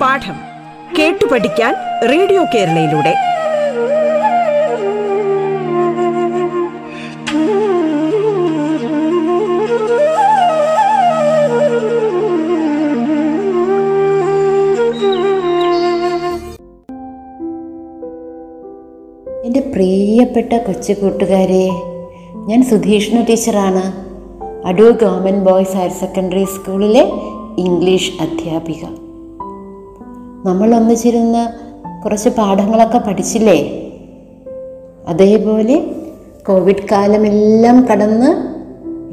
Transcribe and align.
പാഠം 0.00 0.36
കേട്ടു 0.98 1.26
പഠിക്കാൻ 1.26 1.74
റേഡിയോ 2.08 2.44
കേരളയിലൂടെ. 2.44 3.14
എന്റെ 19.46 19.60
പ്രിയപ്പെട്ട 19.60 20.52
കൊച്ചു 20.52 20.92
കൂട്ടുകാരെ 20.92 21.95
ഞാൻ 22.48 22.62
സുധീഷ്ണു 22.62 23.22
ടീച്ചറാണ്. 23.22 23.82
Adoor 24.66 24.90
government 24.90 25.50
boys 25.50 25.76
higher 25.76 25.90
secondary 25.90 26.44
സ്കൂളിലെ 26.44 27.12
ഇംഗ്ലീഷ് 27.58 28.12
അധ്യാപിക. 28.20 28.84
നമ്മൾ 30.48 30.74
ഒന്നിച്ചിരുന്ന് 30.74 31.48
കുറച്ച് 32.02 32.28
പാഠങ്ങളൊക്കെ 32.28 32.98
പഠിച്ചില്ലേ? 32.98 33.88
അതേപോലെ 35.08 35.94
കോവിഡ് 36.48 36.88
കാലമെല്ലാം 36.92 37.86
കടന്ന് 37.92 38.48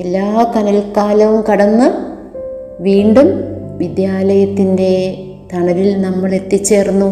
എല്ലാ 0.01 0.53
കനൽക്കാലവും 0.55 1.43
കടന്ന് 1.51 1.91
വീണ്ടും 2.83 3.27
വിദ്യാലയത്തിന്റെ 3.77 5.23
തണലിൽ 5.53 6.01
നമ്മൾ 6.01 6.33
എത്തിച്ചേർന്നു 6.33 7.05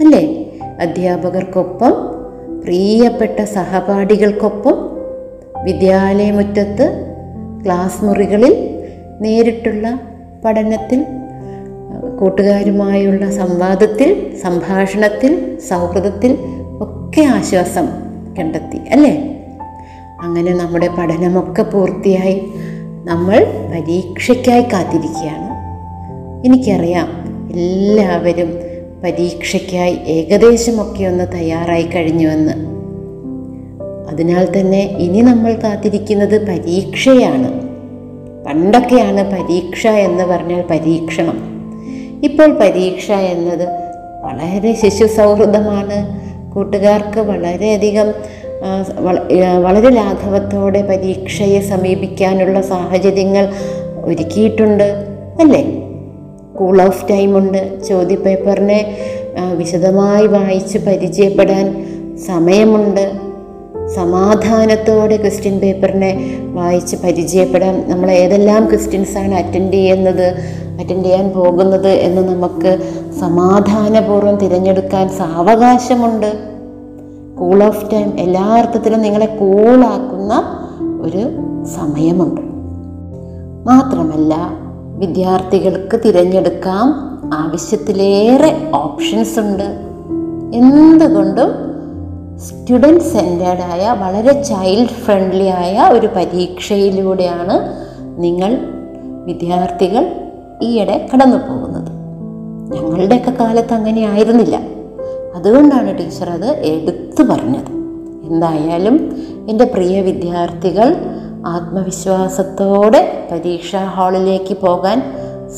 അല്ലേ? 0.00 0.46
അധ്യാപകർക്കൊപ്പം 0.80 1.92
പ്രിയപ്പെട്ട 2.64 3.44
സഹപാഠികൾക്കൊപ്പം 3.44 4.89
വിദ്യാലയമുറ്റത്ത് 5.64 7.14
ക്ലാസ് 7.64 8.04
മുറികളിൽ 8.04 8.84
നേരിട്ടുള്ള 9.20 10.00
പഠനത്തിൽ 10.44 11.04
കൂട്ടുകാരുമായുള്ള 12.20 13.30
സംവാദത്തിൽ 13.30 14.36
സംഭാഷണത്തിൽ 14.42 15.58
സൗഹൃദത്തിൽ 15.68 16.38
ഒക്കെ 16.80 17.20
ആശ്വാസം 17.20 17.88
കണ്ടെത്തി 18.38 18.76
അല്ലേ? 18.76 19.36
അങ്ങനെ 20.22 20.54
നമ്മുടെ 20.54 20.88
പഠനമൊക്കെ 20.88 21.62
പൂർത്തിയായി 21.62 22.42
നമ്മൾ 23.04 23.46
പരീക്ഷയ്ക്കായി 23.72 24.62
കാത്തിരിക്കുകയാണ്. 24.62 25.50
എനിക്കറിയാം 26.46 27.08
എല്ലാവരും 27.52 28.52
പരീക്ഷയ്ക്കായി 29.04 29.98
ഏകദേശമൊക്കെ 30.06 31.04
ഒന്ന് 31.04 31.32
തയ്യാറായി 31.32 31.82
കഴിഞ്ഞുവെന്ന്. 31.82 32.52
അതിനാൽ 34.10 34.44
തന്നെ 34.56 34.82
ഇനി 35.04 35.20
നമ്മൾ 35.20 35.52
കാത്തിരിക്കുന്നത് 35.64 36.36
പരീക്ഷയാണ്. 36.48 37.50
പണ്ടൊക്കെയാണ് 38.46 39.22
പരീക്ഷ 39.32 39.86
എന്ന് 39.86 40.24
പറഞ്ഞാൽ 40.24 40.62
പരീക്ഷണം. 40.70 41.38
ഇപ്പോൾ 42.24 42.50
പരീക്ഷ 42.60 43.10
എന്നത് 43.10 43.66
വളരെ 44.24 44.72
ശിശു 44.80 45.06
സൗഹൃദമാണ് 45.16 45.98
കൂട്ടുകാർക്ക് 46.54 47.20
വളരെയധികം 47.20 48.08
വളരെ 49.64 49.90
ലാഘവത്തോടെ 49.90 50.80
പരീക്ഷയെ 50.82 51.60
സമീപിക്കാനുള്ള 51.60 52.60
സാഹചര്യങ്ങൾ 52.60 53.44
ഒരുക്കിയിട്ടുണ്ട് 54.04 54.88
അല്ലേ? 55.42 55.62
കൂൾ 56.58 56.82
ഓഫ് 56.82 57.08
ടൈമുണ്ട് 57.10 57.60
ചോദ്യപേപ്പറിനെ 57.88 58.80
വിശദമായി 59.54 60.26
വായിച്ച് 60.26 60.78
പരിചയപ്പെടാൻ 60.78 61.66
സമയമുണ്ട്. 62.26 63.04
സമാധാനത്തോടെ 63.94 65.16
ക്വസ്റ്റ്യൻ 65.16 65.58
പേപ്പറിനെ 65.58 66.38
വായിച്ച് 66.54 66.96
പരിചയപ്പെടാം. 66.96 67.90
നമ്മൾ 67.90 68.10
ഏതെല്ലാം 68.10 68.68
ക്വസ്റ്റ്യൻസാണ് 68.70 69.34
അറ്റൻഡ് 69.34 69.72
ചെയ്യുന്നത് 69.72 70.34
അറ്റൻഡ് 70.80 71.04
ചെയ്യാൻ 71.04 71.30
പോകുന്നത് 71.30 71.88
എന്ന് 71.88 72.28
നമുക്ക് 72.28 72.78
സമാധാനപൂർവം 73.20 74.36
തിരഞ്ഞെടുക്കാൻ 74.36 75.08
സാവകാശമുണ്ട്. 75.08 76.38
കൂൾ 77.38 77.64
ഓഫ് 77.64 77.92
ടൈം 77.92 78.20
എല്ലാ 78.20 78.42
അർത്ഥത്തിലും 78.42 79.02
നിങ്ങളെ 79.02 79.26
കൂളാക്കുന്ന 79.26 80.58
ഒരു 81.02 81.30
സമയമുണ്ട്. 81.66 82.40
മാത്രമല്ല 83.66 84.36
വിദ്യാർത്ഥികൾക്ക് 84.98 86.00
തിരഞ്ഞെടുക്കാം 86.04 87.10
ആവശ്യത്തിലേറെ 87.34 88.70
ഓപ്ഷൻസ് 88.74 89.38
ഉണ്ട്. 89.38 89.78
എന്തുകൊണ്ടും 90.54 91.69
സ്റ്റുഡന്റ് 92.46 93.04
ആയ 93.62 93.96
വളരെ 93.98 94.42
ചൈൽഡ് 94.42 94.88
ഫ്രണ്ട്ലി 94.88 95.44
ആയ 95.44 95.88
ഒരു 95.92 96.06
പരീക്ഷയിലൂടെയാണ് 96.06 97.56
നിങ്ങൾ 98.22 98.58
വിദ്യാർത്ഥികൾ 99.24 100.04
ഈയിടെ 100.62 101.08
കടന്നു 101.14 101.36
പോകുന്നത് 101.36 101.90
ഞങ്ങളുടെയൊക്കെ 102.74 103.30
കാലത്ത് 103.30 103.74
അങ്ങനെ 103.74 104.02
ആയിരുന്നില്ല. 104.06 104.56
അതുകൊണ്ടാണ് 105.34 105.98
ടീച്ചർ 105.98 106.30
അത് 106.30 106.48
എടുത്തു 106.64 107.22
പറഞ്ഞത്. 107.22 107.70
എന്തായാലും 108.30 108.96
എന്റെ 109.48 109.64
പ്രിയ 109.64 110.00
വിദ്യാർത്ഥികൾ 110.00 110.96
ആത്മവിശ്വാസത്തോടെ 111.46 113.28
പരീക്ഷാ 113.32 113.84
ഹാളിലേക്ക് 113.84 114.54
പോകാൻ 114.54 114.98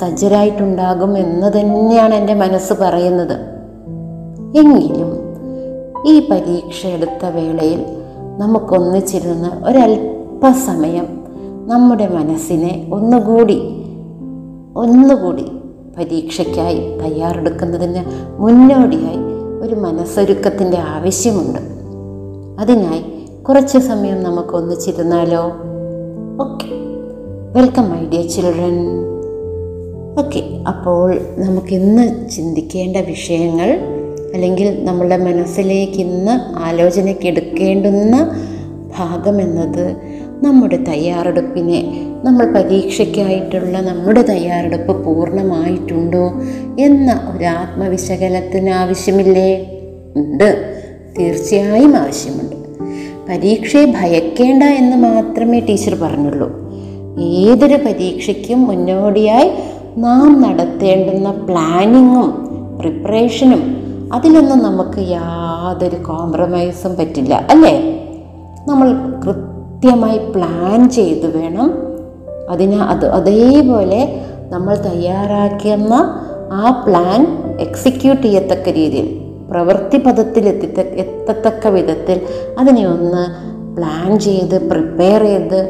സജ്ജരായിട്ടുണ്ടാകും 0.00 1.18
എന്ന് 1.18 1.60
തന്നെയാണ് 1.60 2.14
എന്റെ 2.14 2.34
മനസ്സ് 2.34 2.72
പറയുന്നത്. 2.72 3.36
എങ്കിലും 4.58 5.21
ഈ 6.06 6.28
പരീക്ഷ 6.28 6.86
എടുത്ത 6.86 7.26
വേളയിൽ 7.26 7.84
നമുക്കൊന്നിച്ചിരുന്ന് 8.38 9.48
ഒരല്പസമയം 9.48 11.06
നമ്മുടെ 11.66 12.08
മനസ്സിനെ 12.08 12.88
ഒന്നുകൂടി 12.92 13.58
ഒന്നുകൂടി 14.76 15.46
പരീക്ഷയ്ക്കായി 15.98 16.98
തയ്യാറെടുക്കുന്നതിന് 16.98 18.04
മുന്നോടിയായി 18.40 19.18
ഒരു 19.60 19.74
മനസ്സൊരുക്കത്തിന്റെ 19.74 20.78
ആവശ്യമുണ്ട്. 20.78 21.58
അതിനായി 22.60 23.04
കുറച്ച് 23.42 23.78
സമയം 23.78 24.22
നമുക്ക് 24.22 24.56
ഒന്നിച്ചിരുന്നാലോ 24.56 25.42
okay. 26.40 26.66
Welcome 27.58 27.90
my 27.90 28.06
dear 28.08 28.28
children. 28.28 28.86
Okay 30.18 30.64
അപ്പോൾ 30.68 31.18
നമുക്കിന്ന് 31.36 32.30
ചിന്തിക്കേണ്ട 32.30 32.96
വിഷയങ്ങൾ 32.96 34.01
അല്ലെങ്കിൽ 34.34 34.84
നമ്മളുടെ 34.84 35.16
മനസ്സിലേക്ക് 35.16 35.92
ഇന്ന് 35.92 36.58
ആലോചനയ്ക്ക് 36.58 37.26
എടുക്കേണ്ടുന്ന 37.26 38.30
ഭാഗമെന്നത് 38.98 39.96
നമ്മുടെ 40.44 40.76
തയ്യാറെടുപ്പിനെ 40.76 42.06
നമ്മൾ 42.24 42.54
പരീക്ഷയ്ക്കായിട്ടുള്ള 42.54 43.80
നമ്മുടെ 43.80 44.22
തയ്യാറെടുപ്പ് 44.22 45.04
പൂർണമായിട്ടുണ്ടോ 45.04 46.32
എന്ന 46.80 47.32
ഒരു 47.36 47.44
ആത്മവിശകലത്തിന് 47.44 48.70
ആവശ്യമില്ലേ? 48.70 49.80
ഉണ്ട്. 50.16 50.74
തീർച്ചയായും 51.18 51.96
ആവശ്യമുണ്ട്. 51.96 52.56
പരീക്ഷയെ 53.28 53.84
ഭയക്കേണ്ട 53.84 54.62
എന്ന് 54.62 54.96
മാത്രമേ 54.96 55.60
ടീച്ചർ 55.60 55.94
പറഞ്ഞുള്ളൂ. 55.94 56.50
ഏതൊരു 57.22 57.76
പരീക്ഷയ്ക്കും 57.76 58.62
മുന്നോടിയായി 58.62 59.50
നാം 59.96 60.42
നടത്തേണ്ടുന്ന 60.42 61.30
പ്ലാനിങ്ങും 61.30 62.30
പ്രിപ്പറേഷനും 62.78 63.81
അതിലൊന്നും 64.12 64.58
നമുക്ക് 64.58 64.98
യാതൊരു 64.98 65.96
കോംപ്രമൈസും 65.96 66.96
പറ്റില്ല 66.96 67.34
അല്ലേ? 67.50 67.74
നമ്മൾ 68.66 68.88
കൃത്യമായി 69.24 70.18
പ്ലാൻ 70.18 70.88
ചെയ്ത് 70.88 71.36
വേണം 71.36 71.70
അതിന് 72.48 72.76
അത് 72.82 73.06
അതേപോലെ 73.10 74.30
നമ്മൾ 74.50 74.74
തയ്യാറാക്കുന്ന 74.76 75.94
ആ 76.52 76.84
പ്ലാൻ 76.86 77.20
എക്സിക്യൂട്ട് 77.60 78.22
ചെയ്യത്തക്ക 78.22 78.68
രീതിയിൽ 78.70 79.08
പ്രവൃത്തി 79.48 79.96
പദത്തിൽ 79.96 80.48
എത്തിത്ത 80.48 80.80
എത്തത്തക്ക 80.80 81.68
വിധത്തിൽ 81.68 82.20
അതിനെ 82.58 82.86
ഒന്ന് 82.86 83.22
പ്ലാൻ 83.74 84.18
ചെയ്ത് 84.18 84.68
പ്രിപ്പയർ 84.68 85.22
ചെയ്ത് 85.22 85.60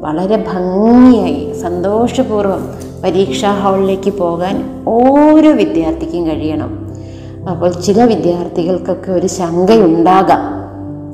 വളരെ 0.00 0.36
ഭംഗിയായി 0.48 1.52
സന്തോഷപൂർവം 1.62 2.62
പരീക്ഷാ 3.04 3.50
ഹാളിലേക്ക് 3.52 4.10
പോകാൻ 4.18 4.84
ഓരോ 4.86 5.52
വിദ്യാർത്ഥിക്കും 5.52 6.26
കഴിയണം. 6.26 6.87
അപ്പോൾ 7.46 7.70
ചില 7.70 8.04
വിദ്യാർത്ഥികൾക്കൊക്കെ 8.04 9.12
ഒരു 9.12 9.26
ശങ്കയുണ്ടാകാം. 9.26 10.58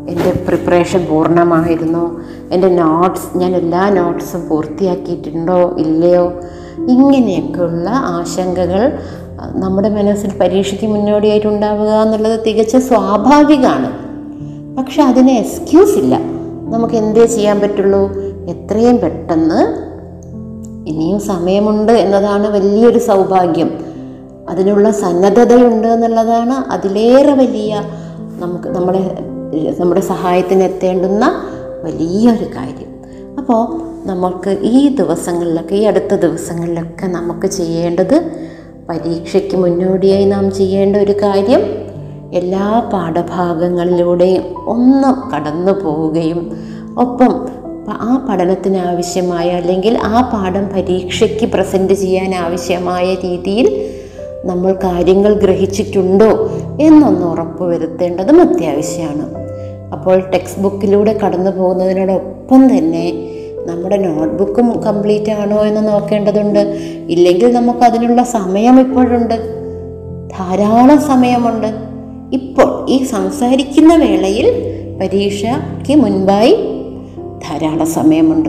എന്റെ 0.08 0.44
പ്രിപ്പറേഷൻ 0.46 1.06
പൂർണമായിരുന്നോ? 1.10 2.20
എന്റെ 2.52 2.68
നോട്ട്സ് 2.68 3.38
ഞാൻ 3.38 3.56
എല്ലാ 3.56 3.90
നോട്ട്സും 3.90 4.48
പൂർത്തിയാക്കിയിട്ടുണ്ടോ? 4.48 5.76
ഇല്ലയോ? 5.78 6.32
ഇങ്ങനെയൊക്കെയുള്ള 6.88 7.90
ആശങ്കകൾ 7.90 8.98
നമ്മുടെ 9.54 9.88
മനസ്സിൽ 9.88 10.38
പരീക്ഷയ്ക്ക് 10.40 10.86
മുന്നോടിയായിട്ട് 10.86 11.46
ഉണ്ടാവുക 11.46 11.88
എന്നുള്ളത് 11.88 12.40
തികച്ച 12.46 12.76
സ്വാഭാവികമാണ്. 12.76 14.04
പക്ഷെ 14.76 15.02
അതിന് 15.02 15.30
എക്സ്ക്യൂസ് 15.30 15.98
ഇല്ല. 15.98 16.18
നമുക്ക് 16.70 16.94
എന്തേ 16.94 17.26
ചെയ്യാൻ 17.26 17.60
പറ്റുള്ളൂ? 17.60 18.12
എത്രയും 18.48 18.98
പെട്ടെന്ന് 18.98 19.84
ഇനിയും 20.88 21.20
സമയമുണ്ട് 21.20 21.92
എന്നതാണ് 21.92 22.48
വലിയൊരു 22.48 22.98
സൗഭാഗ്യം. 22.98 23.94
അതിനുള്ള 24.49 24.91
സന്നദ്ധതയുണ്ട് 24.91 25.88
എന്നുള്ളതാണ് 25.88 26.73
അതിലേറെ 26.73 27.32
വലിയ 27.32 27.82
നമുക്ക് 28.38 28.69
നമ്മളെ 28.69 29.25
നമ്മുടെ 29.81 30.00
സഹായത്തിന് 30.00 30.62
എത്തേണ്ടുന്ന 30.62 31.43
വലിയൊരു 31.85 32.44
കാര്യം. 32.44 32.91
അപ്പോൾ 33.38 33.94
നമുക്ക് 34.06 34.58
ഈ 34.62 34.96
ദിവസങ്ങളിലൊക്കെ 34.96 35.75
ഈ 35.75 35.85
അടുത്ത 35.85 36.14
ദിവസങ്ങളിലൊക്കെ 36.14 37.06
നമുക്ക് 37.06 37.46
ചെയ്യേണ്ടത് 37.46 38.31
പരീക്ഷയ്ക്ക് 38.88 39.56
മുന്നോടിയായി 39.56 40.25
നാം 40.25 40.55
ചെയ്യേണ്ട 40.55 40.96
ഒരു 40.96 41.12
കാര്യം 41.12 41.62
എല്ലാ 42.32 42.91
പാഠഭാഗങ്ങളിലൂടെയും 42.93 44.43
ഒന്ന് 44.67 45.31
കടന്നു 45.31 45.73
പോവുകയും 45.73 46.52
ഒപ്പം 46.99 47.49
ആ 47.91 48.26
പഠനത്തിന് 48.29 48.76
ആവശ്യമായ 48.76 49.50
അല്ലെങ്കിൽ 49.50 49.99
ആ 49.99 50.31
പാഠം 50.32 50.69
പരീക്ഷയ്ക്ക് 50.69 51.46
പ്രസന്റ് 51.46 51.93
ചെയ്യാൻ 51.93 52.35
ആവശ്യമായ 52.35 53.14
രീതിയിൽ 53.14 53.94
നമ്മൾ 54.44 54.73
കാര്യങ്ങൾ 54.73 55.35
ഗ്രഹിച്ചിട്ടുണ്ടോ 55.35 56.50
എന്നൊന്ന് 56.81 57.26
ഉറപ്പുവരുത്തേണ്ടതും 57.26 58.41
അത്യാവശ്യമാണ്. 58.41 59.44
അപ്പോൾ 59.93 60.31
ടെക്സ്റ്റ് 60.31 60.62
ബുക്കിലൂടെ 60.62 61.19
കടന്നു 61.25 61.50
പോകുന്നതിനോടൊപ്പം 61.50 62.79
തന്നെ 62.79 63.31
നമ്മുടെ 63.67 63.96
നോട്ട്ബുക്കും 63.96 64.81
കംപ്ലീറ്റ് 64.81 65.31
ആണോ 65.31 65.64
എന്ന് 65.64 65.88
നോക്കേണ്ടതുണ്ട്. 65.88 66.58
ഇല്ലെങ്കിൽ 67.08 67.52
നമുക്ക് 67.52 67.79
അതിനുള്ള 67.79 68.23
സമയം 68.23 68.81
ഇപ്പോഴുണ്ട്. 68.81 69.35
ധാരാളം 70.38 71.00
സമയമുണ്ട്. 71.00 71.67
ഇപ്പോൾ 72.32 72.91
ഈ 72.91 73.05
സംസാരിക്കുന്ന 73.05 73.96
വേളയിൽ 73.96 74.75
പരീക്ഷയ്ക്ക് 75.00 75.96
മുൻപായി 75.96 76.52
ധാരാളം 77.49 77.87
സമയമുണ്ട്. 77.87 78.49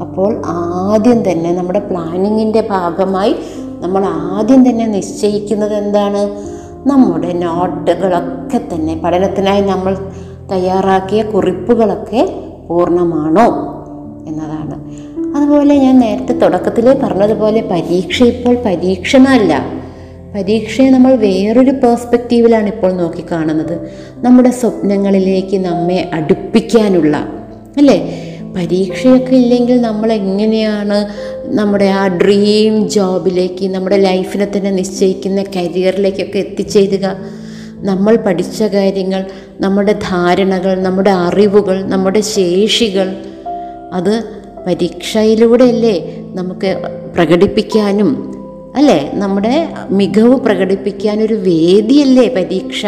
അപ്പോൾ 0.00 0.42
ആദ്യം 0.46 1.30
തന്നെ 1.30 1.54
നമ്മുടെ 1.54 1.78
പ്ലാനിങ്ങിന്റെ 1.78 2.60
ഭാഗമായി 2.60 3.36
നമ്മൾ 3.82 4.04
ആദ്യം 4.04 4.68
തന്നെ 4.68 4.86
നിശ്ചയിക്കുന്നത് 4.86 5.74
എന്താണ്? 5.74 6.46
നമ്മുടെ 6.88 7.32
നോട്ടുകളൊക്കെ 7.32 8.74
തന്നെ 8.74 9.00
പഠനത്തിനായി 9.04 9.60
നമ്മൾ 9.60 9.96
തയ്യാറാക്കിയ 10.52 11.22
കുറിപ്പുകളൊക്കെ 11.22 12.42
പൂർണമാണോ 12.68 13.46
എന്നതാണ്. 14.28 14.76
അതുപോലെ 15.36 15.74
ഞാൻ 15.74 15.98
നേരത്തെ 15.98 16.32
തുടക്കത്തിൽ 16.32 16.98
പറഞ്ഞതുപോലെ 17.02 17.68
പരീക്ഷ 17.70 18.22
ഇപ്പോൾ 18.22 18.56
പരീക്ഷണമല്ല. 18.66 19.64
പരീക്ഷയെ 20.34 20.90
നമ്മൾ 20.90 21.14
വേറൊരു 21.14 21.70
പേഴ്സ്പെക്റ്റീവിലാണ് 21.70 22.68
ഇപ്പോൾ 22.68 22.92
നോക്കിക്കാണുന്നത്. 22.92 23.90
നമ്മുടെ 24.16 24.50
സ്വപ്നങ്ങളിലേക്ക് 24.50 25.56
നമ്മെ 25.56 26.10
അടുപ്പിക്കാനുള്ള 26.12 27.16
അല്ലേ? 27.76 28.22
പരീക്ഷയൊക്കെ 28.56 29.36
ഇല്ലെങ്കിൽ 29.36 29.80
നമ്മൾ 29.80 30.12
എങ്ങനെയാണ് 30.12 30.98
നമ്മുടെ 31.46 31.84
ആ 31.84 32.08
ഡ്രീം 32.08 32.88
ജോബിലേക്ക് 32.88 33.68
നമ്മുടെ 33.70 33.96
ലൈഫിനെ 33.96 34.50
തന്നെ 34.56 34.70
നിശ്ചയിക്കുന്ന 34.70 35.42
കരിയറിലേക്കൊക്കെ 35.56 36.38
എത്തിച്ചേരുക? 36.38 37.06
നമ്മൾ 37.80 38.16
പഠിച്ച 38.16 38.62
കാര്യങ്ങൾ 38.62 39.22
നമ്മുടെ 39.60 39.92
ധാരണകൾ 39.92 40.82
നമ്മുടെ 40.82 41.10
അറിവുകൾ 41.10 41.84
നമ്മുടെ 41.84 42.20
ശേഷികൾ 42.20 43.08
അത് 43.92 44.14
പരീക്ഷയിലൂടെയല്ലേ 44.66 45.96
നമുക്ക് 46.34 46.70
പ്രകടിപ്പിക്കാനും 47.16 48.10
അല്ലേ? 48.76 49.10
നമ്മുടെ 49.14 49.54
മികവ് 49.90 50.36
പ്രകടിപ്പിക്കാനൊരു 50.36 51.34
വേദിയല്ലേ 51.34 52.28
പരീക്ഷ? 52.28 52.82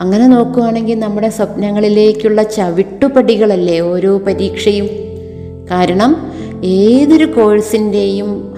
അങ്ങനെ 0.00 0.26
നോക്കുകയാണെങ്കിൽ 0.26 0.98
നമ്മുടെ 0.98 1.28
സ്വപ്നങ്ങളിലേക്കുള്ള 1.28 2.42
ചവിട്ടുപടികളല്ലേ 2.42 3.80
ഓരോ 3.80 4.18
പരീക്ഷയും? 4.18 4.88
കാരണം 5.70 6.32
ഏതൊരു 6.64 7.24
കോഴ്സിന്റെയും 7.24 8.54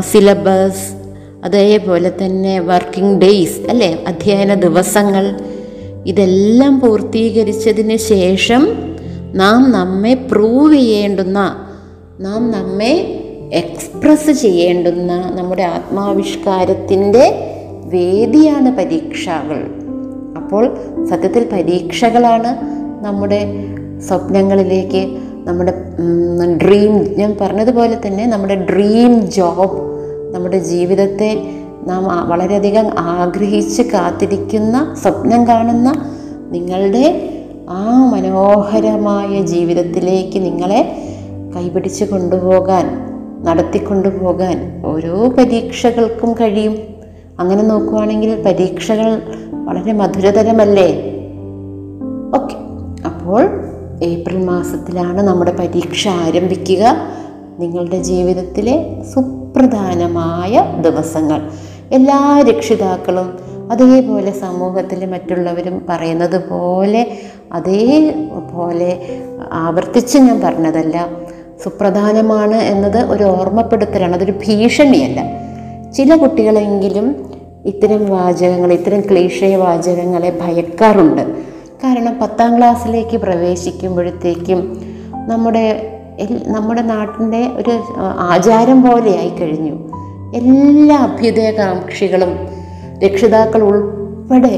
സിലബസ് 0.00 0.92
അതേപോലെ 1.44 2.12
തന്നെ 2.24 2.60
വർക്കിംഗ് 2.60 3.20
ഡേയ്സ് 3.20 3.60
അല്ലേ 3.70 4.04
അധ്യയന 4.08 4.54
ദിവസങ്ങൾ 4.54 5.40
ഇതെല്ലാം 6.06 6.80
പൂർത്തീകരിച്ചതിന് 6.80 7.96
ശേഷം 7.96 8.68
നാം 9.34 9.70
നമ്മെ 9.70 10.14
പ്രൂവ് 10.14 10.74
ചെയ്യേണ്ടുന്ന 10.74 11.66
നാം 12.20 12.50
നമ്മെ 12.50 12.94
എക്സ്പ്രസ് 13.52 14.30
ചെയ്യേണ്ടുന്ന 14.30 15.32
നമ്മുടെ 15.36 15.62
ആത്മാവിഷ്കാരത്തിന്റെ 15.62 17.24
വേദിയാണ് 17.84 18.76
പരീക്ഷകൾ. 18.76 19.73
അപ്പോൾ 20.36 20.76
സത്യത്തിൽ 21.10 21.48
പരീക്ഷകളാണ് 21.52 22.50
നമ്മുടെ 23.04 23.40
സ്വപ്നങ്ങളിലേക്ക് 24.08 25.02
നമ്മുടെ 25.44 25.72
ഡ്രീം 26.56 27.14
ഞാൻ 27.18 27.36
പറഞ്ഞതുപോലെ 27.40 27.98
തന്നെ 28.06 28.26
നമ്മുടെ 28.26 28.54
ഡ്രീം 28.54 29.20
ജോബ് 29.30 29.78
നമ്മുടെ 30.34 30.58
ജീവിതത്തെ 30.58 31.30
നാം 31.86 32.28
വളരെയധികം 32.28 32.86
ആഗ്രഹിച്ച് 32.98 33.82
കാത്തിരിക്കുന്ന 33.82 34.94
സ്വപ്നം 35.02 35.48
കാണുന്ന 35.48 35.88
നിങ്ങളുടെ 36.50 37.04
ആ 37.68 38.10
മനോഹരമായ 38.12 39.42
ജീവിതത്തിലേക്ക് 39.42 40.42
നിങ്ങളെ 40.42 40.80
കൈപിടിച്ച് 41.56 42.04
കൊണ്ടുപോകാൻ 42.04 42.86
നടത്തിക്കൊണ്ടുപോകാൻ 43.42 44.82
ഓരോ 44.84 45.28
പരീക്ഷകൾക്കും 45.28 46.32
കഴിയും. 46.32 46.74
അങ്ങനെ 47.38 47.62
നോക്കുവാണെങ്കിൽ 47.62 48.42
പരീക്ഷകൾ 48.44 49.22
വളരെ 49.64 49.92
മധുരതരമല്ലേ? 49.92 50.88
ഓക്കെ. 52.34 52.54
അപ്പോൾ 53.08 53.64
ഏപ്രിൽ 54.02 54.44
മാസത്തിലാണ് 54.44 55.22
നമ്മുടെ 55.22 55.52
പരീക്ഷ 55.52 56.08
ആരംഭിക്കുക. 56.08 56.96
നിങ്ങളുടെ 57.58 58.02
ജീവിതത്തിലെ 58.02 59.02
സുപ്രധാനമായ 59.14 60.64
ദിവസങ്ങൾ. 60.80 61.50
എല്ലാ 61.92 62.44
രക്ഷിതാക്കളും 62.50 63.38
അതേപോലെ 63.72 64.30
സമൂഹത്തിലെ 64.30 65.06
മറ്റുള്ളവരും 65.06 65.86
പറയുന്നത് 65.88 66.48
പോലെ 66.48 67.18
അതേപോലെ 67.52 69.18
ആവർത്തിച്ച് 69.52 70.18
ഞാൻ 70.18 70.40
പറഞ്ഞതല്ല. 70.40 71.08
സുപ്രധാനമാണ് 71.64 72.56
എന്നത് 72.56 72.98
ഒരു 72.98 73.24
ഓർമ്മപ്പെടുത്തലാണ്. 73.24 74.14
അതൊരു 74.14 74.32
ഭീഷണിയല്ല. 74.32 75.22
ചില 75.90 76.16
കുട്ടികളെങ്കിലും 76.16 77.33
ഇത്തരം 77.64 78.10
വാചകങ്ങൾ 78.10 78.72
ഇത്തരം 78.72 79.00
ക്ലീശയ 79.00 79.56
വാചകങ്ങളെ 79.56 80.38
ഭയക്കാറുണ്ട്. 80.42 81.22
കാരണം 81.84 82.18
പത്താം 82.22 82.58
ക്ലാസ്സിലേക്ക് 82.58 83.16
പ്രവേശിക്കുമ്പോഴത്തേക്കും 83.16 84.60
നമ്മുടെ 85.26 85.64
നമ്മുടെ 86.46 86.82
നാട്ടിന്റെ 86.82 87.40
ഒരു 87.56 87.72
ആചാരം 88.18 88.82
പോലെയായി 88.82 89.28
കഴിഞ്ഞു. 89.28 89.76
എല്ലാ 90.34 90.96
അഭ്യുദയകാംക്ഷികളും 90.98 92.32
രക്ഷിതാക്കൾ 93.04 93.62
ഉൾപ്പെടെ 93.62 94.54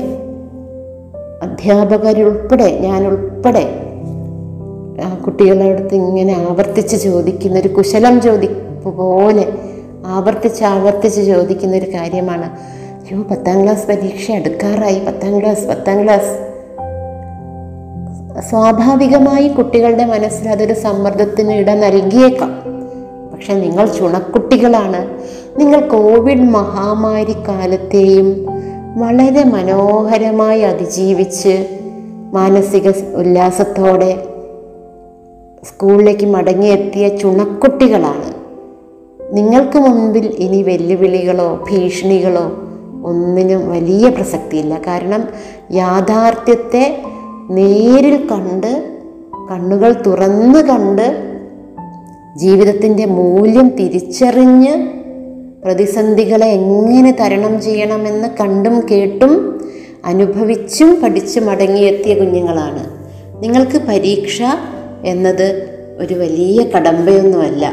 അധ്യാപകരുൾപ്പെടെ 1.42 2.78
ഞാനുൾപ്പെടെ 2.80 3.64
കുട്ടികളടുത്ത് 5.24 5.94
ഇങ്ങനെ 5.94 6.32
ആവർത്തിച്ച് 6.48 6.96
ചോദിക്കുന്ന 6.96 7.58
ഒരു 7.58 7.68
കുശലം 7.68 8.20
ചോദിപ്പ് 8.20 8.90
പോലെ 8.96 9.46
ആവർത്തിച്ച് 10.06 10.64
ആവർത്തിച്ച് 10.64 11.22
ചോദിക്കുന്ന 11.22 11.76
ഒരു 11.76 11.88
കാര്യമാണ് 11.94 12.75
അയ്യോ 13.06 13.22
പത്താം 13.22 13.62
ക്ലാസ് 13.62 13.88
പരീക്ഷ 13.88 14.30
അടുക്കാറായി 14.30 14.98
പത്താം 14.98 15.40
ക്ലാസ് 15.40 15.66
പത്താം 15.66 16.04
ക്ലാസ്. 16.04 16.50
സ്വാഭാവികമായി 18.50 19.48
കുട്ടികളുടെ 19.48 20.04
മനസ്സിൽ 20.04 20.48
അതൊരു 20.48 20.74
സമ്മർദ്ദത്തിന് 20.74 21.52
ഇട 21.52 21.70
നൽകിയേക്കാം. 21.70 22.50
പക്ഷെ 23.32 23.54
നിങ്ങൾ 23.54 23.86
ചുണക്കുട്ടികളാണ്. 23.86 25.18
നിങ്ങൾ 25.58 25.88
കോവിഡ് 25.88 26.42
മഹാമാരി 26.42 27.32
കാലത്തെയും 27.32 28.46
വളരെ 28.96 29.44
മനോഹരമായി 29.44 30.60
അതിജീവിച്ച് 30.60 31.66
മാനസിക 32.32 32.88
ഉല്ലാസത്തോടെ 33.14 34.22
സ്കൂളിലേക്ക് 35.64 36.26
മടങ്ങിയെത്തിയ 36.26 37.08
ചുണക്കുട്ടികളാണ്. 37.08 38.34
നിങ്ങൾക്ക് 39.36 39.78
മുൻപിൽ 39.78 40.26
ഇനി 40.26 40.62
വെല്ലുവിളികളോ 40.62 41.64
ഭീഷണികളോ 41.70 42.62
ഒന്നിനും 43.06 43.70
വലിയ 43.70 44.08
പ്രസക്തിയില്ല. 44.08 44.80
കാരണം 44.86 45.28
യാഥാർത്ഥ്യത്തെ 45.72 47.02
നേരിൽ 47.50 48.26
കണ്ട് 48.26 48.70
കണ്ണുകൾ 49.50 50.02
തുറന്ന് 50.06 50.58
കണ്ട് 50.58 51.06
ജീവിതത്തിന്റെ 52.36 53.04
മൂല്യം 53.06 53.68
തിരിച്ചറിഞ്ഞ് 53.68 54.74
പ്രതിസന്ധികളെ 55.64 56.46
എങ്ങനെ 56.46 57.16
തരണം 57.20 57.62
ചെയ്യണമെന്ന് 57.62 58.28
കണ്ടും 58.40 58.82
കേട്ടും 58.90 59.32
അനുഭവിച്ചും 60.04 61.00
പഠിച്ചും 61.00 61.46
മടങ്ങിയെത്തിയ 61.46 62.14
കുഞ്ഞുങ്ങളാണ്. 62.14 62.82
നിങ്ങൾക്ക് 63.42 63.78
പരീക്ഷ 63.88 64.42
എന്നത് 65.04 65.46
ഒരു 65.98 66.14
വലിയ 66.14 66.64
കടമ്പയൊന്നുമല്ല 66.64 67.72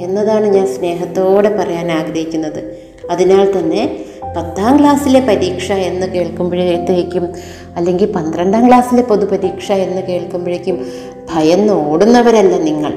എന്നതാണ് 0.00 0.46
ഞാൻ 0.46 0.66
സ്നേഹത്തോടെ 0.66 1.50
പറയാൻ 1.56 1.92
ആഗ്രഹിക്കുന്നത്. 1.92 2.60
അതിനാൽ 3.10 3.58
തന്നെ 3.58 3.82
പത്താം 4.36 4.78
ക്ലാസ്സിലെ 4.78 5.20
പരീക്ഷ 5.20 5.72
എന്ന് 5.72 6.06
കേൾക്കുമ്പോഴത്തേക്കും 6.06 7.28
അല്ലെങ്കിൽ 7.76 8.12
പന്ത്രണ്ടാം 8.12 8.68
ക്ലാസ്സിലെ 8.68 9.02
പൊതുപരീക്ഷ 9.02 9.72
എന്ന് 9.72 10.02
കേൾക്കുമ്പോഴേക്കും 10.02 10.86
ഭയന്ന് 11.34 11.72
ഓടുന്നവരല്ല 11.72 12.58
നിങ്ങൾ. 12.58 12.92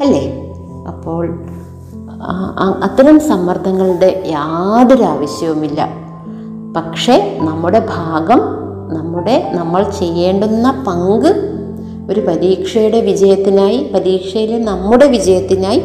അല്ലേ? 0.00 0.32
അപ്പോൾ 0.88 1.46
അത്തരം 2.82 3.20
സമ്മർദ്ദങ്ങളുടെ 3.20 4.22
യാതൊരു 4.26 5.02
ആവശ്യവുമില്ല. 5.02 5.88
പക്ഷേ 6.76 7.38
നമ്മുടെ 7.40 7.78
ഭാഗം 7.78 8.38
നമ്മുടെ 8.94 9.50
നമ്മൾ 9.54 9.82
ചെയ്യേണ്ടുന്ന 9.82 10.84
പങ്ക് 10.86 11.28
ഒരു 12.12 12.20
പരീക്ഷയുടെ 12.20 13.00
വിജയത്തിനായി 13.00 13.90
പരീക്ഷയിലെ 13.94 14.58
നമ്മുടെ 14.58 15.06
വിജയത്തിനായി 15.06 15.82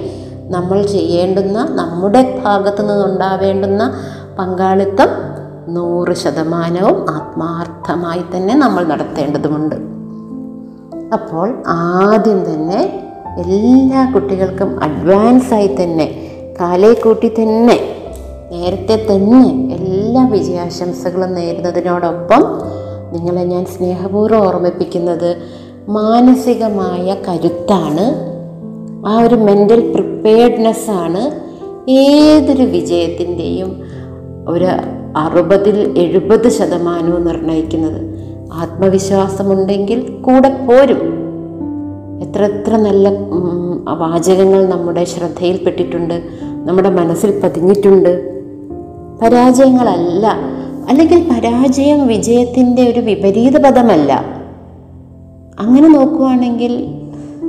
നമ്മൾ 0.52 0.82
ചെയ്യേണ്ടുന്ന 0.86 1.58
നമ്മുടെ 1.72 2.42
ഭാഗത്തു 2.46 2.82
നിന്നുണ്ടാവേണ്ടുന്ന 2.82 3.84
പങ്കാളിത്തം 4.40 5.10
നൂറ് 5.68 6.14
ശതമാനവും 6.14 6.98
ആത്മാർത്ഥമായി 7.10 8.24
തന്നെ 8.36 8.54
നമ്മൾ 8.56 8.84
നടത്തേണ്ടതുമുണ്ട്. 8.84 9.76
അപ്പോൾ 11.14 11.48
ആദ്യം 11.68 12.40
തന്നെ 12.50 12.82
എല്ലാ 13.38 14.02
കുട്ടികൾക്കും 14.14 14.70
അഡ്വാൻസായി 14.84 15.70
തന്നെ 15.82 16.08
കാലേ 16.60 16.94
കൂട്ടി 16.94 17.30
തന്നെ 17.30 17.78
നേരത്തെ 18.52 18.96
തന്നെ 19.10 19.42
എല്ലാ 19.76 20.24
വിജയാശംസകളും 20.28 21.32
നേരുന്നതിനോടൊപ്പം 21.34 22.42
നിങ്ങളെ 23.14 23.44
ഞാൻ 23.44 23.64
സ്നേഹപൂർവം 23.66 24.44
ഓർമ്മിപ്പിക്കുന്നത് 24.48 25.30
മാനസികമായ 25.90 27.16
കരുത്താണ് 27.28 28.06
ആ 29.08 29.22
ഒരു 29.22 29.36
മെന്റൽ 29.36 29.92
പ്രിപ്പയർഡ്നെസ്സാണ് 29.92 31.52
ഏതൊരു 31.90 32.64
വിജയത്തിന്റെയും 32.64 33.82
ഒരു 34.48 34.68
അറുപതിൽ 35.18 35.94
എഴുപത് 35.98 36.50
ശതമാനവും 36.50 37.26
നിർണയിക്കുന്നത്. 37.26 38.20
ആത്മവിശ്വാസമുണ്ടെങ്കിൽ 38.54 40.10
കൂടെ 40.22 40.50
പോരും. 40.50 41.22
എത്ര 42.22 42.46
എത്ര 42.46 42.78
നല്ല 42.78 43.10
വാചകങ്ങൾ 43.94 44.66
നമ്മുടെ 44.66 45.04
ശ്രദ്ധയിൽപ്പെട്ടിട്ടുണ്ട് 45.04 46.22
നമ്മുടെ 46.66 46.90
മനസ്സിൽ 46.90 47.40
പതിഞ്ഞിട്ടുണ്ട്. 47.40 48.44
പരാജയങ്ങളല്ല. 49.22 50.36
അല്ലെങ്കിൽ 50.90 51.30
പരാജയം 51.32 52.08
വിജയത്തിന്റെ 52.08 52.90
ഒരു 52.90 53.00
വിപരീത 53.00 53.62
പദമല്ല. 53.64 54.26
അങ്ങനെ 55.60 55.88
നോക്കുകയാണെങ്കിൽ 55.88 57.01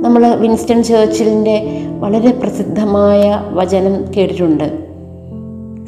നമ്മൾ 0.03 0.35
വിൻസ്റ്റൺ 0.35 0.83
ചേർച്ചിലിന്റെ 0.83 1.67
വളരെ 1.99 2.31
പ്രസിദ്ധമായ 2.31 3.41
വചനം 3.49 4.05
കേട്ടിട്ടുണ്ട്. 4.17 4.63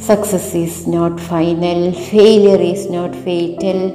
Success 0.07 0.57
is 0.57 0.89
not 0.89 1.17
final 1.17 1.91
failure 1.91 2.62
is 2.62 2.93
not 2.93 3.17
fatal 3.17 3.91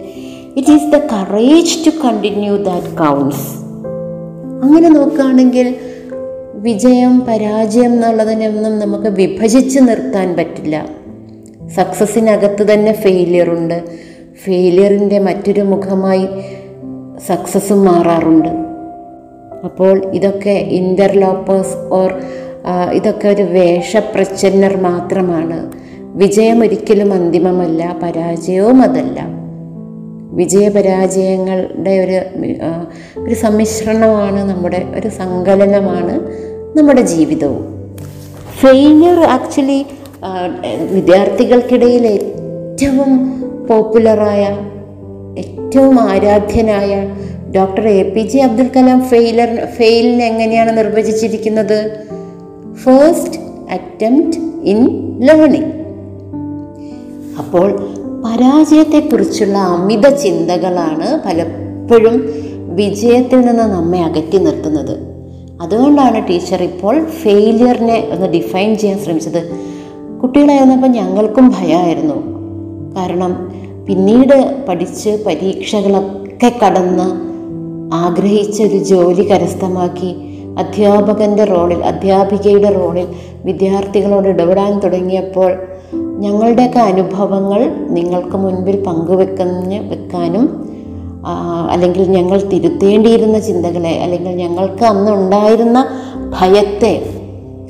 it 0.56 0.72
is 0.72 0.84
the 0.84 0.96
courage 0.96 1.86
to 1.86 1.90
continue 2.04 2.56
that 2.56 2.86
counts 2.86 3.46
അങ്ങനെ 4.62 4.88
നോക്കുകയാണെങ്കിൽ 4.88 5.74
വിജയം 6.54 7.20
പരാജയം 7.20 7.92
എന്നുള്ളതിനൊന്നും 7.92 8.78
നമുക്ക് 8.78 9.06
വിഭജിച്ച് 9.06 9.78
നിർത്താൻ 9.78 10.36
പറ്റില്ല. 10.36 10.86
സക്സസ്സിനകത്ത് 11.76 12.72
തന്നെ 12.72 12.92
ഫെയിലിയറുണ്ട് 12.92 13.84
ഫെയിലിയറിന്റെ 14.44 15.18
മറ്റൊരു 15.18 15.60
മുഖമായി 15.60 16.28
സക്സസ്സും 17.26 17.84
മാറാറുണ്ട്. 17.84 18.69
അപ്പോൾ 19.64 20.02
ഇതൊക്കെ 20.14 20.50
ഇന്റർലോപ്പേഴ്സ് 20.50 21.76
ഓർ 21.94 22.12
ഇതൊക്കെ 22.92 23.28
ഒരു 23.28 23.42
വേഷപ്രച്ഛന്നർ 23.42 24.76
മാത്രമാണ്. 24.76 25.58
വിജയം 26.14 26.62
ഒരിക്കലും 26.62 27.12
അന്തിമമല്ല 27.14 27.96
പരാജയവും 28.02 28.82
അതല്ല. 28.82 29.20
വിജയപരാജയങ്ങളുടെ 30.32 31.90
ഒരു 31.90 32.18
ഒരു 33.18 33.34
സമ്മിശ്രണമാണ് 33.34 34.40
നമ്മുടെ 34.50 34.82
ഒരു 34.96 35.08
സങ്കലനമാണ് 35.08 36.14
നമ്മുടെ 36.78 37.00
ജീവിതവും. 37.00 37.64
ഫെയിലിയർ 38.60 39.20
ആക്ച്വലി 39.36 39.86
വിദ്യാർത്ഥികൾക്കിടയിൽ 40.92 42.06
ഏറ്റവും 42.06 43.10
പോപ്പുലറായ 43.66 44.44
ഏറ്റവും 45.38 46.00
ആരാധ്യനായ 46.00 46.92
doctor 47.56 47.88
A 47.88 48.02
P 48.02 48.20
J 48.20 48.42
Abdul 48.42 48.70
Kalam 48.76 49.00
failure 49.00 49.64
ഫെയിലിനെ 49.64 50.26
എങ്ങനെയാണ് 50.26 50.78
നിർവചിച്ചിരിക്കുന്നത്? 50.78 52.06
ഫേസ്റ്റ് 52.74 53.38
അറ്റംപ്റ്റ് 53.70 54.38
ഇൻ 54.64 54.86
ലേണിംഗ് 55.26 55.72
അപ്പോൾ 57.38 57.72
പരാജയത്തെക്കുറിച്ചുള്ള 58.24 59.58
അമിത 59.58 60.08
ചിന്തകളാണ് 60.08 61.20
പലപ്പോഴും 61.26 62.34
വിജയത്തിൽ 62.76 63.40
നിന്ന് 63.40 63.62
നമ്മെ 63.62 63.98
അകറ്റി 63.98 64.38
നിർത്തുന്നത്. 64.38 64.98
അതുകൊണ്ടാണ് 65.62 66.28
ടീച്ചർ 66.28 66.62
ഇപ്പോൾ 66.62 67.04
ഫെയിലിയറിനെ 67.04 68.08
ഒന്ന് 68.12 68.26
ഡിഫൈൻ 68.26 68.76
ചെയ്യാൻ 68.76 68.98
ശ്രമിച്ചത്. 68.98 69.50
കുട്ടികളായിരുന്നപ്പോൾ 70.22 70.88
ഞങ്ങൾക്കും 70.88 71.48
ഭയമായിരുന്നു 71.48 72.14
കാരണം 72.96 73.52
പിന്നീട് 73.86 74.66
പഠിച്ച് 74.68 75.24
പരീക്ഷകളൊക്കെ 75.26 76.52
കടന്ന് 76.66 77.29
ആഗ്രഹിച്ച 77.92 78.62
ഒരു 78.62 78.76
ജോലി 78.76 79.22
കരസ്ഥമാക്കി 79.22 80.16
അധ്യാപകന്റെ 80.58 81.44
റോളിൽ 81.44 81.82
അധ്യാപികയുടെ 81.82 82.68
റോളിൽ 82.68 83.06
വിദ്യാർത്ഥികളോട് 83.44 84.28
ഇടപെടാൻ 84.28 84.78
തുടങ്ങിയപ്പോൾ 84.78 85.52
ഞങ്ങളുടെയൊക്കെ 86.18 86.78
അനുഭവങ്ങൾ 86.78 87.70
നിങ്ങൾക്ക് 87.88 88.36
മുൻപിൽ 88.36 88.84
പങ്കുവെക്കുന്ന 88.86 89.78
വെക്കാനും 89.78 90.70
അല്ലെങ്കിൽ 91.70 92.10
ഞങ്ങൾ 92.10 92.40
തിരുത്തേണ്ടിയിരുന്ന 92.40 93.38
ചിന്തകളെ 93.38 93.88
അല്ലെങ്കിൽ 93.88 94.30
ഞങ്ങൾക്ക് 94.30 94.84
അന്നുണ്ടായിരുന്ന 94.84 95.86
ഭയത്തെ 96.30 97.20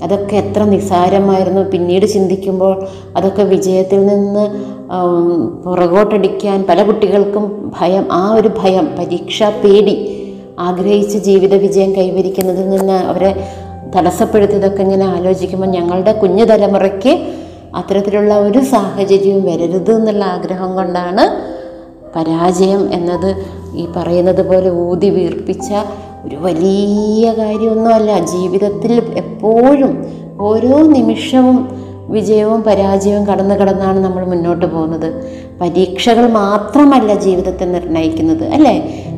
അതൊക്കെ 0.05 0.37
എത്ര 0.37 0.65
നിസ്സാരമായിരുന്നു 0.65 1.61
പിന്നീട് 1.61 2.07
ചിന്തിക്കുമ്പോൾ 2.07 2.87
അതൊക്കെ 3.17 3.43
വിജയത്തിൽ 3.43 4.07
നിന്ന് 4.07 4.51
പുറകോട്ടടിക്കാൻ 5.65 6.65
പല 6.69 6.83
കുട്ടികൾക്കും 6.83 7.73
ഭയം 7.81 8.13
ആ 8.13 8.33
ഒരു 8.33 8.49
ഭയം 8.49 8.89
പരീക്ഷാ 8.99 9.49
പേടി 9.49 10.10
ആഗ്രഹിച്ച 10.67 11.17
ജീവിത 11.29 11.55
വിജയം 11.55 11.93
കൈവരിക്കുന്നതിൽ 11.95 12.69
നിന്ന് 12.69 12.99
അവരെ 13.11 13.31
തടസ്സപ്പെടുത്തിയതൊക്കെ 13.97 14.83
ഇങ്ങനെ 14.83 15.07
ആലോചിക്കുമ്പോൾ 15.07 15.67
ഞങ്ങളുടെ 15.67 16.13
കുഞ്ഞു 16.13 16.45
തലമുറയ്ക്ക് 16.45 17.13
അത്തരത്തിലുള്ള 17.75 18.35
ഒരു 18.39 18.61
സാഹചര്യവും 18.65 19.43
വരരുത് 19.45 19.91
എന്നുള്ള 19.91 20.25
ആഗ്രഹം 20.25 20.71
കൊണ്ടാണ് 20.75 21.25
പരാജയം 22.17 22.83
എന്നത് 22.93 23.31
ഈ 23.75 23.85
പറയുന്നത് 23.97 24.43
പോലെ 24.47 24.71
ഊതി 24.87 25.11
വീർപ്പിച്ച 25.11 25.69
ഒരു 26.25 26.37
വലിയ 26.37 27.33
കാര്യമൊന്നുമല്ല. 27.33 28.11
ജീവിതത്തിൽ 28.33 28.93
എപ്പോഴും 29.17 29.93
ഓരോ 30.41 30.77
നിമിഷവും 30.97 31.59
വിജയവും 32.09 32.61
പരാജയവും 32.63 33.25
കടന്നു 33.27 33.55
കടന്നാണ് 33.55 33.99
നമ്മൾ 34.05 34.23
മുന്നോട്ട് 34.25 34.67
പോകുന്നത്. 34.67 35.09
പരീക്ഷകൾ 35.61 36.27
മാത്രമല്ല 36.41 37.15
ജീവിതത്തെ 37.15 37.65
നിർണയിക്കുന്നത് 37.65 38.45
അല്ലേ? 38.57 38.75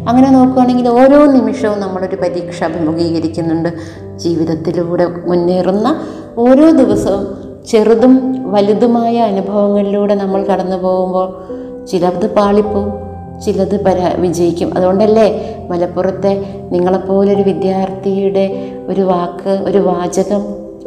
അങ്ങനെ 0.09 0.31
നോക്കുകയാണെങ്കിൽ 0.31 0.89
ഓരോ 0.89 1.27
നിമിഷവും 1.27 1.81
നമ്മളൊരു 1.81 2.17
പരീക്ഷ 2.17 2.63
അഭിമുഖീകരിക്കുന്നുണ്ട്. 2.63 3.69
ജീവിതത്തിലൂടെ 4.17 5.07
മുന്നേറുന്ന 5.07 6.01
ഓരോ 6.39 6.71
ദിവസവും 6.71 7.27
ചെറുതും 7.67 8.37
വലുതുമായ 8.53 9.19
അനുഭവങ്ങളിലൂടെ 9.19 10.15
നമ്മൾ 10.15 10.45
കടന്നു 10.45 10.77
പോകുമ്പോൾ 10.77 11.29
ചിലത് 11.87 12.35
പാളിപ്പോവും 12.35 12.93
ചിലത് 13.41 13.85
പരാ 13.85 14.13
വിജയിക്കും. 14.19 14.77
അതുകൊണ്ടല്ലേ 14.77 15.57
മലപ്പുറത്തെ 15.71 16.61
നിങ്ങളെപ്പോലൊരു 16.73 17.43
വിദ്യാർത്ഥിയുടെ 17.43 18.73
ഒരു 18.89 19.01
വാക്ക് 19.01 19.51
ഒരു 19.51 19.79
വാചകം 19.79 20.43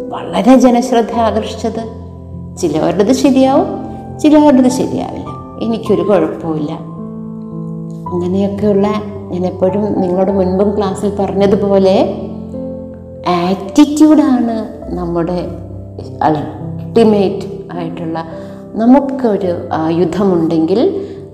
വളരെ 0.10 0.56
ജനശ്രദ്ധ 0.56 1.12
ആകർഷിച്ചത്? 1.12 1.84
ചിലവരുടേത് 2.58 3.14
ശരിയാവും 3.14 3.68
ചിലവരുടേത് 4.20 4.72
ശരിയാവില്ല. 4.72 5.30
എനിക്കൊരു 5.66 6.02
കുഴപ്പമില്ല 6.02 6.95
അങ്ങനെയൊക്കെയുള്ള 8.12 8.88
ഞാൻ 9.32 9.46
എപ്പോഴും 9.46 10.02
നിങ്ങളോട് 10.02 10.32
മുൻപും 10.32 10.78
ക്ലാസ്സിൽ 10.78 11.16
പറഞ്ഞതുപോലെ 11.16 11.96
ആറ്റിറ്റ്യൂഡാണ് 13.28 14.56
നമ്മുടെ 14.96 15.48
അൾട്ടിമേറ്റ് 16.24 17.78
ആയിട്ടുള്ള 17.78 18.26
നമുക്കൊരു 18.74 19.70
യുദ്ധമുണ്ടെങ്കിൽ 19.90 20.80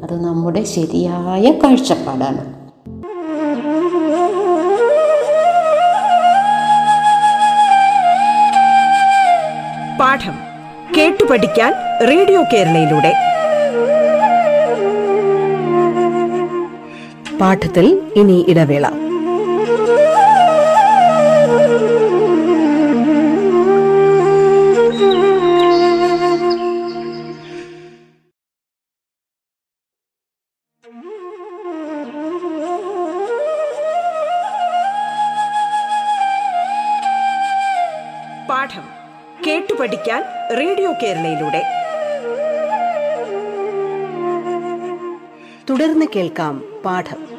അത് 0.03 0.23
നമ്മുടെ 0.23 0.63
ശരിയായ 0.63 1.51
കാഴ്ചപ്പാടാണ്. 1.51 2.43
പാഠം 9.99 10.37
കേട്ടു 10.97 11.23
പഠിക്കാൻ 11.31 11.73
റേഡിയോ 12.07 12.43
കേരളയിലൂടെ. 12.53 13.30
പാഠത്തിൽ 17.41 18.11
ഇനി 18.15 18.45
ഇടവേള. 18.47 18.87
പാഠം 38.49 38.83
കേട്ടു 39.47 39.73
പഠിക്കാൻ 39.73 40.23
റേഡിയോ 40.57 40.93
കേരളയിലൂടെ. 41.03 41.63
തുടർന്ന് 45.69 46.05
കേൾക്കാം 46.15 46.81
പാഠം. 46.85 47.30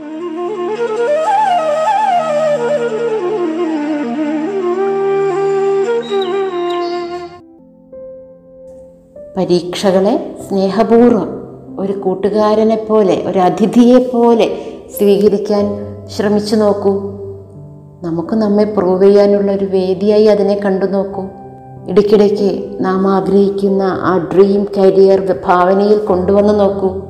പരീക്ഷകളെ 9.42 10.36
സ്നേഹപൂർവം 10.48 11.28
ഒരു 11.78 11.92
കൂട്ടുകാരനെ 11.92 12.86
പോലെ 12.88 13.22
ഒരു 13.26 13.38
അതിഥിയെ 13.38 13.98
പോലെ 13.98 14.50
സ്വീകരിക്കാൻ 14.98 15.64
ശ്രമിച്ചു 16.16 16.56
നോക്കൂ. 16.56 16.90
നമുക്ക് 18.04 18.34
നമ്മെ 18.34 18.64
പ്രൂവ് 18.64 19.02
ചെയ്യാനുള്ള 19.02 19.52
ഒരു 19.52 19.64
വേദിയായി 19.64 20.24
അതിനെ 20.24 20.60
കണ്ടു 20.64 20.86
നോക്കൂ. 20.86 21.24
ഇടയ്ക്കിടയ്ക്ക് 21.88 22.64
നാം 22.80 23.08
ആഗ്രഹിക്കുന്ന 23.08 23.82
ആ 23.82 24.30
ഡ്രീം 24.34 24.66
കരിയർ 24.78 25.38
ഭാവനയിൽ 25.46 25.98
കൊണ്ടുവന്ന് 25.98 26.60
നോക്കൂ. 26.60 27.02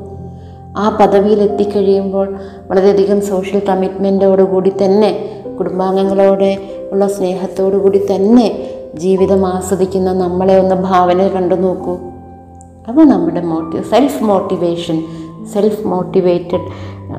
ആ 0.77 0.99
പദവിയിൽ 1.01 1.43
എത്തിക്കഴിയുമ്പോൾ 1.43 2.37
വളരെയധികം 2.71 3.21
സോഷ്യൽ 3.21 3.63
കമ്മിറ്റ്മെന്റോടുകൂടി 3.69 4.73
തന്നെ 4.85 5.31
കുടുംബാംഗങ്ങളോടെ 5.59 6.57
ഉള്ള 6.93 7.09
സ്നേഹത്തോടു 7.09 7.77
കൂടി 7.77 8.07
തന്നെ 8.15 8.69
ജീവിതം 8.95 9.47
ആസ്വദിക്കുന്ന 9.47 10.13
നമ്മളെ 10.13 10.59
ഒന്ന് 10.59 10.75
ഭാവന 10.75 11.29
കണ്ടു 11.29 11.55
നോക്കൂ. 11.55 11.99
അപ്പോൾ 12.89 13.05
നമ്മുടെ 13.05 13.41
motive 13.41 13.85
self 13.85 14.25
motivation 14.25 15.03
self 15.53 15.87
motivated 15.87 16.67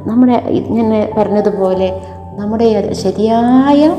നമ്മുടെ 0.09 0.33
ഇങ്ങനെ 0.33 1.13
പറഞ്ഞതുപോലെ 1.17 2.01
നമ്മുടെ 2.35 2.93
ശരിയായ 2.93 3.95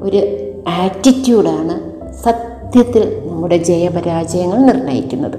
ഒരു 0.00 0.20
ആറ്റിറ്റ്യൂഡാണ് 0.68 1.74
സത്യത്തിൽ 2.22 3.22
നമ്മുടെ 3.26 3.56
ജയപരാജയങ്ങൾ 3.56 4.58
നിർണയിക്കുന്നത് 4.58 5.38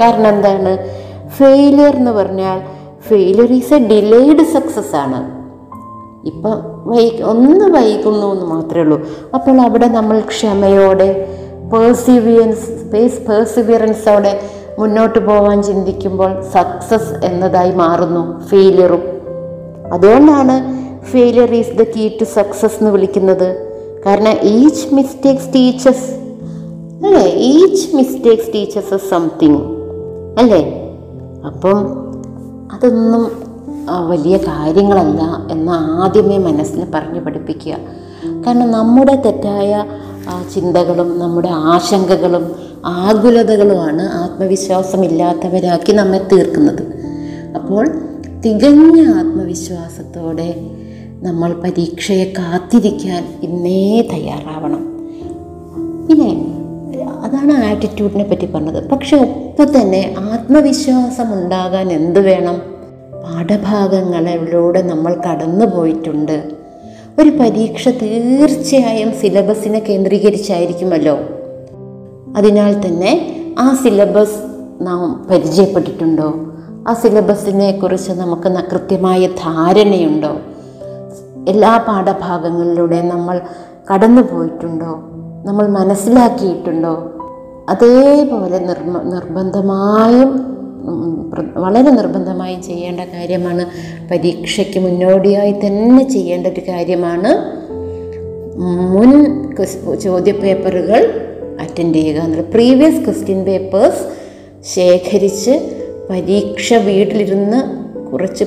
കാരണം 0.00 0.28
എന്താണ്? 0.28 0.78
ഫെയിലിയർ 1.28 1.96
എന്ന് 1.96 2.10
പറഞ്ഞാൽ 2.10 2.60
failure 3.08 3.52
is 3.52 3.74
a 3.74 3.78
delayed 3.78 4.44
success 4.44 4.96
ആണ്. 4.96 5.20
ഇപ്പം 6.26 6.56
വൈ 6.86 7.10
ഒന്ന് 7.22 7.66
വൈകുന്നു 7.66 8.26
എന്ന് 8.32 8.46
മാത്രമേ 8.46 8.82
ഉള്ളൂ. 8.82 9.02
അപ്പോൾ 9.34 9.60
അവിടെ 9.60 9.88
നമ്മൾ 9.88 10.20
ക്ഷമയോടെ 10.20 11.28
പേഴ്സിവിയൻസ് 11.72 12.68
പേഴ്സിവിയറൻസോടെ 13.28 14.55
മുന്നോട്ട് 14.78 15.18
പോകാൻ 15.26 15.58
ചിന്തിക്കുമ്പോൾ 15.62 16.32
സക്സസ് 16.54 17.12
എന്നതായി 17.24 17.72
മാറുന്നു 17.72 18.22
ഫെയിലിയറും 18.48 19.04
അതുകൊണ്ടാണ് 19.92 20.56
failure 21.10 21.50
is 21.54 21.74
the 21.78 21.82
key 21.82 22.08
to 22.08 22.24
success 22.24 22.76
എന്ന് 22.78 22.90
വിളിക്കുന്നത്. 22.90 23.48
കാരണം 24.06 24.34
ഈച്ച് 24.42 24.94
മിസ്റ്റേക്സ് 24.94 25.48
ടീച്ചേഴ്സ് 25.54 26.10
അല്ലേ? 27.06 27.24
ഈച്ച് 27.52 27.96
മിസ്റ്റേക്സ് 27.96 28.50
ടീച്ചേഴ്സ് 28.54 28.98
സംതിങ് 29.10 29.60
അല്ലേ? 30.40 30.62
അപ്പം 31.46 31.78
അതൊന്നും 32.74 33.24
വലിയ 34.08 34.36
കാര്യങ്ങളല്ല 34.36 35.22
എന്ന് 35.50 35.72
ആദ്യമേ 35.72 36.38
മനസ്സിന് 36.38 36.86
പറഞ്ഞു 36.94 37.20
പഠിപ്പിക്കുക. 37.20 37.76
കാരണം 38.46 38.70
നമ്മുടെ 38.70 39.14
തെറ്റായ 39.26 39.84
ചിന്തകളും 40.54 41.10
നമ്മുടെ 41.18 41.48
ആശങ്കകളും 41.48 42.46
ആകുലതകളുമാണ് 42.86 44.02
ആത്മവിശ്വാസമില്ലാത്തവരാക്കി 44.02 45.92
നമ്മെ 45.92 46.18
തീർക്കുന്നത്. 46.18 46.82
അപ്പോൾ 47.54 47.86
തികഞ്ഞ 48.44 49.00
ആത്മവിശ്വാസത്തോടെ 49.00 50.54
നമ്മൾ 51.22 51.52
പരീക്ഷയെ 51.52 52.24
കാത്തിരിക്കാൻ 52.24 53.40
ഇന്നേ 53.42 54.08
തയ്യാറാവണം. 54.12 55.08
ഇനി 56.10 56.46
അതാണ് 57.22 57.52
ആറ്റിറ്റ്യൂഡിനെ 57.52 58.24
പറ്റി 58.24 58.46
പറഞ്ഞത്. 58.46 58.88
പക്ഷെ 58.88 59.16
ഒപ്പം 59.16 59.80
തന്നെ 59.80 60.14
ആത്മവിശ്വാസം 60.18 61.32
ഉണ്ടാകാൻ 61.32 61.92
എന്ത് 61.92 62.20
വേണം? 62.20 62.62
പാഠഭാഗങ്ങളിലൂടെ 63.24 64.82
നമ്മൾ 64.82 65.16
കടന്നു 65.28 65.66
പോയിട്ടുണ്ട്. 65.66 66.50
ഒരു 67.18 67.28
പരീക്ഷ 67.28 67.88
തീർച്ചയായും 67.88 69.12
സിലബസിനെ 69.12 69.78
കേന്ദ്രീകരിച്ചായിരിക്കുമല്ലോ? 69.78 71.18
അതിനാൽ 72.36 72.86
തന്നെ 72.86 73.12
ആ 73.58 73.74
സിലബസ് 73.74 74.40
നാം 74.80 75.26
പരിചയപ്പെട്ടിട്ടുണ്ടോ? 75.30 76.34
ആ 76.88 76.94
സിലബസിനെ 76.94 77.70
കുറിച്ച് 77.70 78.12
നമുക്ക് 78.12 78.48
കൃത്യമായ 78.72 79.26
ധാരണയുണ്ടോ? 79.26 80.38
എല്ലാ 81.48 81.78
പാഠഭാഗങ്ങളിലൂടെ 81.78 83.02
നമ്മൾ 83.02 83.40
കടന്നു 83.94 84.22
പോയിട്ടുണ്ടോ? 84.22 85.02
നമ്മൾ 85.44 85.66
മനസ്സിലാക്കിയിട്ടുണ്ടോ? 85.66 87.12
അതേപോലെ 87.68 88.58
നിർമ്മ 88.58 89.02
നിർബന്ധമായും 89.02 90.56
വളരെ 91.56 91.90
നിർബന്ധമായും 91.90 92.62
ചെയ്യേണ്ട 92.62 93.00
കാര്യമാണ് 93.00 93.66
പരീക്ഷയ്ക്ക് 94.10 94.78
മുന്നോടിയായി 94.78 95.52
തന്നെ 95.52 96.08
ചെയ്യേണ്ട 96.08 96.46
ഒരു 96.46 96.60
കാര്യമാണ്. 96.60 97.32
മുൻ 98.94 99.12
ചോദ്യപേപ്പറുകൾ 100.04 101.25
അറ്റൻഡ് 101.60 101.94
ചെയ്യുക 101.94 102.20
എന്നുള്ള 102.20 102.42
പ്രീവിയസ് 102.42 103.04
ക്വസ്റ്റ്യൻ 103.04 103.44
പേപ്പേഴ്സ് 103.44 104.02
ശേഖരിച്ച് 104.74 105.54
പരീക്ഷ 106.10 106.74
വീട്ടിലിരുന്ന് 106.74 107.60
കുറച്ച് 108.12 108.44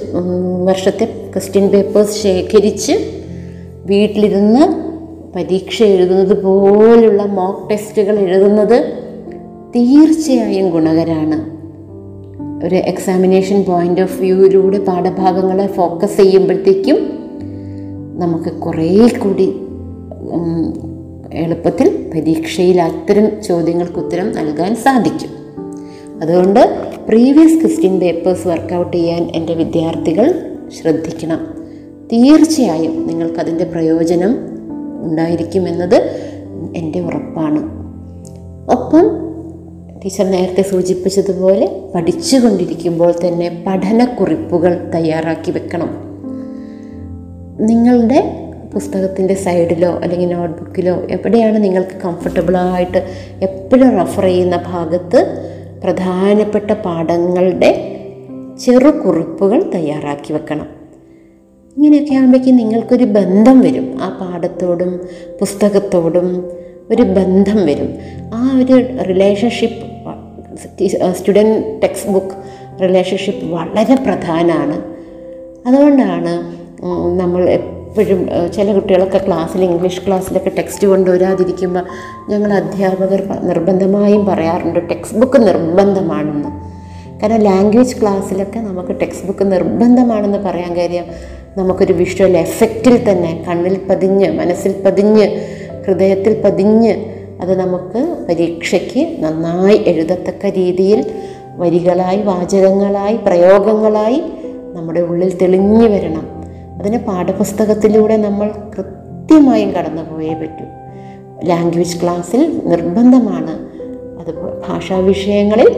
വർഷത്തെ 0.63 1.06
ക്വസ്റ്റ്യൻ 1.06 1.67
പേപ്പേഴ്സ് 1.67 2.24
ശേഖരിച്ച് 2.24 2.93
വീട്ടിലിരുന്ന് 3.86 4.63
പരീക്ഷ 5.36 5.84
എഴുതുന്നത് 5.84 6.43
പോലുള്ള 6.43 7.24
മോക്ക് 7.24 7.69
ടെസ്റ്റുകൾ 7.69 8.19
എഴുതുന്നത് 8.19 8.78
തീർച്ചയായും 9.76 10.69
ഗുണകരമാണ് 10.69 11.60
ഒരു 12.65 12.76
എക്സാമിനേഷൻ 12.76 13.63
പോയിന്റ് 13.63 14.02
ഓഫ് 14.02 14.19
വ്യൂയിലൂടെ 14.19 14.80
പാഠഭാഗങ്ങളെ 14.80 15.67
ഫോക്കസ് 15.67 16.17
ചെയ്യുമ്പോഴത്തേക്കും 16.17 16.98
നമുക്ക് 18.15 18.52
കുറേ 18.54 19.08
കൂടി 19.19 19.48
എളുപ്പത്തിൽ 21.34 22.12
പരീക്ഷയിൽ 22.15 22.82
അത്തരം 22.82 23.44
ചോദ്യങ്ങൾക്ക് 23.44 24.00
ഉത്തരം 24.00 24.32
നൽകാൻ 24.32 24.76
സാധിക്കും 24.76 25.30
അതുകൊണ്ട് 26.22 26.78
പ്രീവിയസ് 27.10 27.62
ക്വസ്റ്റ്യൻ 27.62 28.00
പേപ്പേഴ്സ് 28.00 28.48
വർക്കൗട്ട് 28.48 28.98
ചെയ്യാൻ 28.98 29.32
എന്റെ 29.36 29.54
വിദ്യാർത്ഥികൾ 29.54 30.56
ശ്രദ്ധിക്കണം. 30.82 31.48
തീർച്ചയായും 32.13 33.08
നിങ്ങൾക്കതിന്റെ 33.08 33.63
പ്രയോജനം 33.63 34.38
ഉണ്ടായിരിക്കുമെന്നത് 35.02 35.96
എന്റെ 36.76 37.00
ഉറപ്പാണ്. 37.00 37.60
ഒപ്പം 38.72 39.10
ടീച്ചർ 40.00 40.26
നേരത്തെ 40.26 40.62
സൂചിപ്പിച്ചതുപോലെ 40.62 41.82
പഠിച്ചുകൊണ്ടിരിക്കുമ്പോൾ 41.96 43.13
തന്നെ 43.28 43.63
പഠനക്കുറിപ്പുകൾ 43.68 44.92
തയ്യാറാക്കി 44.96 45.52
വെക്കണം. 45.52 45.89
നിങ്ങളുടെ 47.68 48.48
പുസ്തകത്തിന്റെ 48.73 49.34
സൈഡിലോ 49.34 49.91
അല്ലെങ്കിൽ 49.91 50.27
നോട്ട്ബുക്കിലോ 50.36 50.95
എവിടെയാണ് 51.12 51.63
നിങ്ങൾക്ക് 51.63 52.01
കംഫർട്ടബിളായിട്ട് 52.05 52.97
എപ്പോഴും 53.41 53.89
റെഫർ 53.97 54.23
ചെയ്യുന്ന 54.23 54.63
ഭാഗത്ത് 54.67 55.19
പ്രധാനപ്പെട്ട 55.84 56.71
പാഠങ്ങളുടെ 56.71 57.95
ചെറു 58.60 58.89
കുറിപ്പുകൾ 58.89 59.71
തയ്യാറാക്കി 59.75 60.34
വെക്കണം. 60.34 60.67
ഇങ്ങനെയൊക്കെ 61.77 62.13
ആകുമ്പോഴേക്കും 62.15 62.55
നിങ്ങൾക്കൊരു 62.55 63.03
ബന്ധം 63.03 63.60
വരും. 63.60 63.97
ആ 64.01 64.10
പാഠത്തോടും 64.21 65.08
പുസ്തകത്തോടും 65.39 66.27
ഒരു 66.91 67.01
ബന്ധം 67.01 67.65
വരും. 67.65 67.95
ആ 68.34 68.58
ഒരു 68.58 69.03
relationship 69.03 69.89
student 71.12 71.82
text 71.82 72.10
book 72.10 72.36
relationship 72.84 73.45
വളരെ 73.45 73.95
പ്രധാനമാണ് 73.95 74.77
അതുകൊണ്ടാണ് 75.67 76.34
നമ്മൾ 77.19 77.60
എപ്പോഴും 77.89 78.30
ചില 78.56 78.73
കുട്ടികളൊക്കെ 78.73 79.17
ക്ലാസ്സിൽ 79.17 79.63
ഇംഗ്ലീഷ് 79.63 80.02
ക്ലാസ്സിലൊക്കെ 80.08 80.49
ടെക്സ്റ്റ് 80.49 80.88
കൊണ്ടുവരാതിരിക്കുമ്പോൾ 80.88 81.84
ഞങ്ങൾ 82.30 82.54
അധ്യാപകർ 82.54 83.21
നിർബന്ധമായും 83.41 84.25
പറയാറുണ്ട് 84.25 84.89
ടെക്സ്റ്റ് 84.89 85.17
ബുക്ക് 85.17 85.47
നിർബന്ധമാണെന്ന്. 85.47 86.49
കാരണം 87.21 87.41
ലാംഗ്വേജ് 87.41 87.95
ക്ലാസ്സിലൊക്കെ 88.02 88.60
നമുക്ക് 88.60 88.99
ടെക്സ്റ്റ് 89.02 89.28
ബുക്ക് 89.28 89.52
നിർബന്ധമാണെന്ന് 89.52 90.38
പറയാൻ 90.38 90.78
കാര്യം 90.78 91.06
നമുക്കൊരു 91.58 91.93
വിഷ്വൽ 91.93 92.38
എഫക്റ്റിൽ 92.38 93.12
തന്നെ 93.12 93.43
കണ്ണിൽ 93.47 93.80
പതിഞ്ഞ് 93.89 94.32
മനസ്സിൽ 94.32 94.82
പതിഞ്ഞ് 94.86 95.28
ഹൃദയത്തിൽ 95.86 96.41
പതിഞ്ഞ് 96.41 97.06
അത് 97.41 97.60
നമുക്ക് 97.60 98.15
പരീക്ഷയ്ക്ക് 98.30 99.17
നന്നായി 99.19 99.84
എഴുതത്തക്ക 99.86 100.45
രീതിയിൽ 100.45 101.12
വരികളായി 101.58 102.21
വാചകങ്ങളായി 102.21 103.15
പ്രയോഗങ്ങളായി 103.17 104.23
നമ്മുടെ 104.75 104.99
ഉള്ളിൽ 105.02 105.38
തെളിഞ്ഞു 105.38 105.88
വരണം. 105.88 106.38
അതിന് 106.80 106.98
പാഠപുസ്തകത്തിലൂടെ 106.98 108.18
നമ്മൾ 108.18 108.52
കൃത്യമായും 108.78 109.72
കടന്നു 109.72 110.02
പോയേ 110.02 110.34
പറ്റൂ 110.34 110.65
ലാംഗ്വേജ് 111.48 112.02
ക്ലാസ്സിൽ 112.02 112.62
നിർബന്ധമാണ്. 112.65 113.54
അതുപോലെ 114.20 114.56
ഭാഷാ 114.68 114.98
വിഷയങ്ങളിൽ 114.98 115.70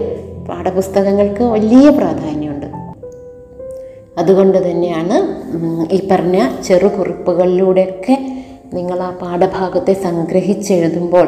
പാഠപുസ്തകങ്ങൾക്ക് 0.50 1.44
വലിയ 1.44 1.90
പ്രാധാന്യമുണ്ട്. 1.90 2.68
അതുകൊണ്ട് 4.18 4.72
തന്നെയാണ് 4.72 5.18
ഈ 5.94 6.08
പറഞ്ഞ 6.12 6.38
ചെറുകുറിപ്പുകളിലൂടെയൊക്കെ 6.64 8.18
നിങ്ങൾ 8.74 9.00
ആ 9.00 9.10
പാഠഭാഗത്തെ 9.22 9.94
സംഗ്രഹിച്ചെഴുതുമ്പോൾ 9.94 11.28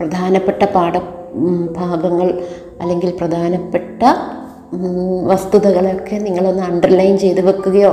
പ്രധാനപ്പെട്ട 0.00 0.64
പാഠ 0.64 0.98
ഭാഗങ്ങൾ 1.76 2.28
അല്ലെങ്കിൽ 2.80 3.10
പ്രധാനപ്പെട്ട 3.10 4.02
വസ്തുതകളൊക്കെ 5.24 6.16
നിങ്ങളൊന്ന് 6.16 6.62
അണ്ടർലൈൻ 6.62 7.18
ചെയ്ത് 7.18 7.40
വെക്കുകയോ 7.40 7.90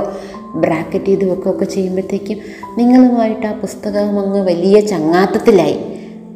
ബ്രാക്കറ്റ് 0.54 1.04
ചെയ്ത് 1.04 1.30
വെക്കുകയൊക്കെ 1.30 1.64
ചെയ്യുമ്പോഴത്തേക്കും 1.64 2.38
നിങ്ങളുമായിട്ട് 2.78 3.46
ആ 3.46 3.52
പുസ്തകം 3.52 4.20
അങ്ങ് 4.20 4.40
വലിയ 4.40 4.80
ചങ്ങാത്തത്തിലായി. 4.80 5.78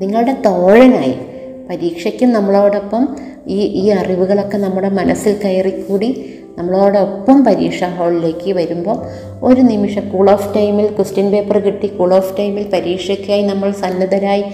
നിങ്ങളുടെ 0.00 0.32
തോഴനായി. 0.32 1.14
പരീക്ഷയ്ക്കും 1.70 2.32
നമ്മളോടൊപ്പം 2.32 3.08
ഈ 3.46 3.60
ഈ 3.60 3.88
അറിവുകളൊക്കെ 3.88 4.58
നമ്മുടെ 4.58 4.88
മനസ്സിൽ 4.88 5.36
കയറിക്കൂടി 5.44 6.34
നമ്മളോടൊപ്പം 6.58 7.44
പരീക്ഷാ 7.44 7.88
ഹാളിലേക്ക് 7.88 8.52
വരുമ്പോൾ 8.52 8.96
ഒരു 9.42 9.60
നിമിഷം 9.60 10.08
കൂൾ 10.08 10.30
ഓഫ് 10.30 10.54
ടൈമിൽ 10.54 10.86
ക്വസ്റ്റ്യൻ 10.86 11.30
പേപ്പർ 11.30 11.58
കിട്ടി 11.58 11.86
കൂൾ 11.86 12.14
ഓഫ് 12.14 12.38
ടൈമിൽ 12.38 12.70
പരീക്ഷയ്ക്കായി 12.72 13.42
നമ്മൾ 13.42 13.70
സന്നദ്ധരായി 13.70 14.44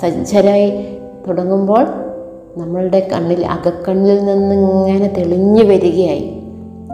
സജ്ജരായി 0.00 0.70
തുടങ്ങുമ്പോൾ 1.28 1.86
നമ്മളുടെ 2.56 3.08
കണ്ണിൽ 3.12 3.46
അകക്കണ്ണിൽ 3.46 4.24
നിന്ന് 4.24 4.54
ഇങ്ങനെ 4.54 5.14
തെളിഞ്ഞു 5.18 5.64
വരികയായി. 5.64 6.41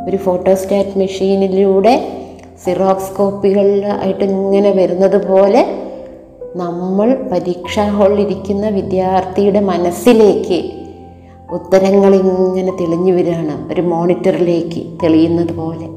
ഒരു 0.08 0.16
ഫോട്ടോസ്റ്റാറ്റ് 0.16 0.98
മെഷീനിലൂടെ 0.98 1.94
സിറോക്സ് 2.64 3.16
കോപ്പികളിലായിട്ട് 3.16 4.24
ഇങ്ങനെ 4.24 4.70
വരുന്നത് 4.70 5.28
പോലെ 5.28 5.62
നമ്മൾ 6.56 7.14
പരീക്ഷാ 7.32 7.84
ഹാളിൽ 7.84 8.20
ഇരിക്കുന്ന 8.20 8.68
വിദ്യാർത്ഥിയുടെ 8.68 9.60
മനസ്സിലേക്ക് 9.60 10.58
ഉത്തരങ്ങൾ 11.50 12.14
ഇങ്ങനെ 12.14 12.72
തെളിഞ്ഞു 12.80 13.12
വരികയാണ്. 13.12 13.72
ഒരു 13.72 13.80
മോണിറ്ററിലേക്ക് 13.80 14.82
തെളിയുന്നത് 15.02 15.52
പോലെ. 15.54 15.88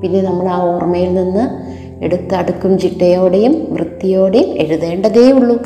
പിന്നെ 0.00 0.22
നമ്മൾ 0.22 0.48
ആ 0.48 0.58
ഓർമ്മയിൽ 0.74 1.14
നിന്ന് 1.14 1.44
എടുത്ത് 2.04 2.34
അടുക്കും 2.34 2.78
ചിട്ടയോടെയും 2.78 3.66
വൃത്തിയോടെയും 3.70 4.50
എഴുതേണ്ടതേ 4.62 5.30
ഉള്ളൂ. 5.30 5.58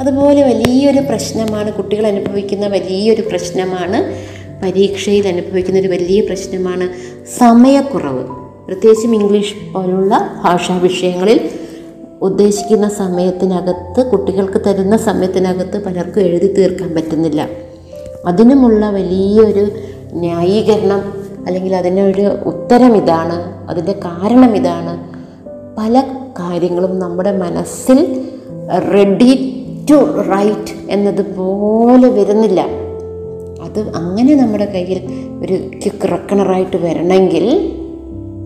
അതുപോലെ 0.00 0.42
വലിയൊരു 0.42 0.98
പ്രശ്നമാണ് 0.98 1.72
കുട്ടികൾ 1.72 2.06
അനുഭവിക്കുന്ന 2.06 2.66
വലിയൊരു 2.66 3.20
പ്രശ്നമാണ് 3.20 3.98
പരീക്ഷയിൽ 4.62 5.28
അനുഭവിക്കുന്ന 5.28 5.78
ഒരു 5.78 5.88
വലിയ 5.88 6.20
പ്രശ്നമാണ് 6.20 6.90
സമയക്കുറവ്. 7.38 8.24
പ്രത്യേകിച്ചും 8.66 9.14
ഇംഗ്ലീഷ് 9.14 9.74
പോലുള്ള 9.74 10.40
ഭാഷാ 10.44 10.76
വിഷയങ്ങളിൽ 10.76 11.50
ഉദ്ദേശിക്കുന്ന 12.22 12.88
സമയത്തിനകത്ത് 12.88 14.10
കുട്ടികൾക്ക് 14.10 14.60
തരുന്ന 14.66 14.96
സമയത്തിനകത്ത് 14.96 15.84
പലർക്കും 15.84 16.20
എഴുതി 16.20 16.52
തീർക്കാൻ 16.52 16.94
പറ്റുന്നില്ല. 16.94 17.48
അതിനുമുള്ള 18.26 18.90
വലിയൊരു 18.90 19.70
ന്യായീകരണം 20.12 21.14
അല്ലെങ്കിൽ 21.46 21.76
അതിനൊരു 21.76 22.22
ഉത്തരം 22.22 22.96
ഇതാണ് 22.96 23.68
അതിന്റെ 23.70 23.92
കാരണം 23.92 24.56
ഇതാണ്. 24.56 25.20
പല 25.78 26.00
കാര്യങ്ങളും 26.38 26.98
നമ്മുടെ 26.98 27.38
മനസ്സിൽ 27.38 28.30
റെഡി 28.94 29.56
ടു 29.90 29.94
റൈറ്റ് 30.30 30.90
എന്നതുപോലെ 30.90 32.08
വരുന്നില്ല. 32.08 32.89
അത് 33.70 33.88
അങ്ങനെ 33.94 34.34
നമ്മുടെ 34.34 34.64
കയ്യിൽ 34.64 35.00
ഒരു 35.42 35.70
ക്യുക്ക് 35.78 36.08
റക്കണറായിട്ട് 36.12 36.76
വരണമെങ്കിൽ 36.76 37.44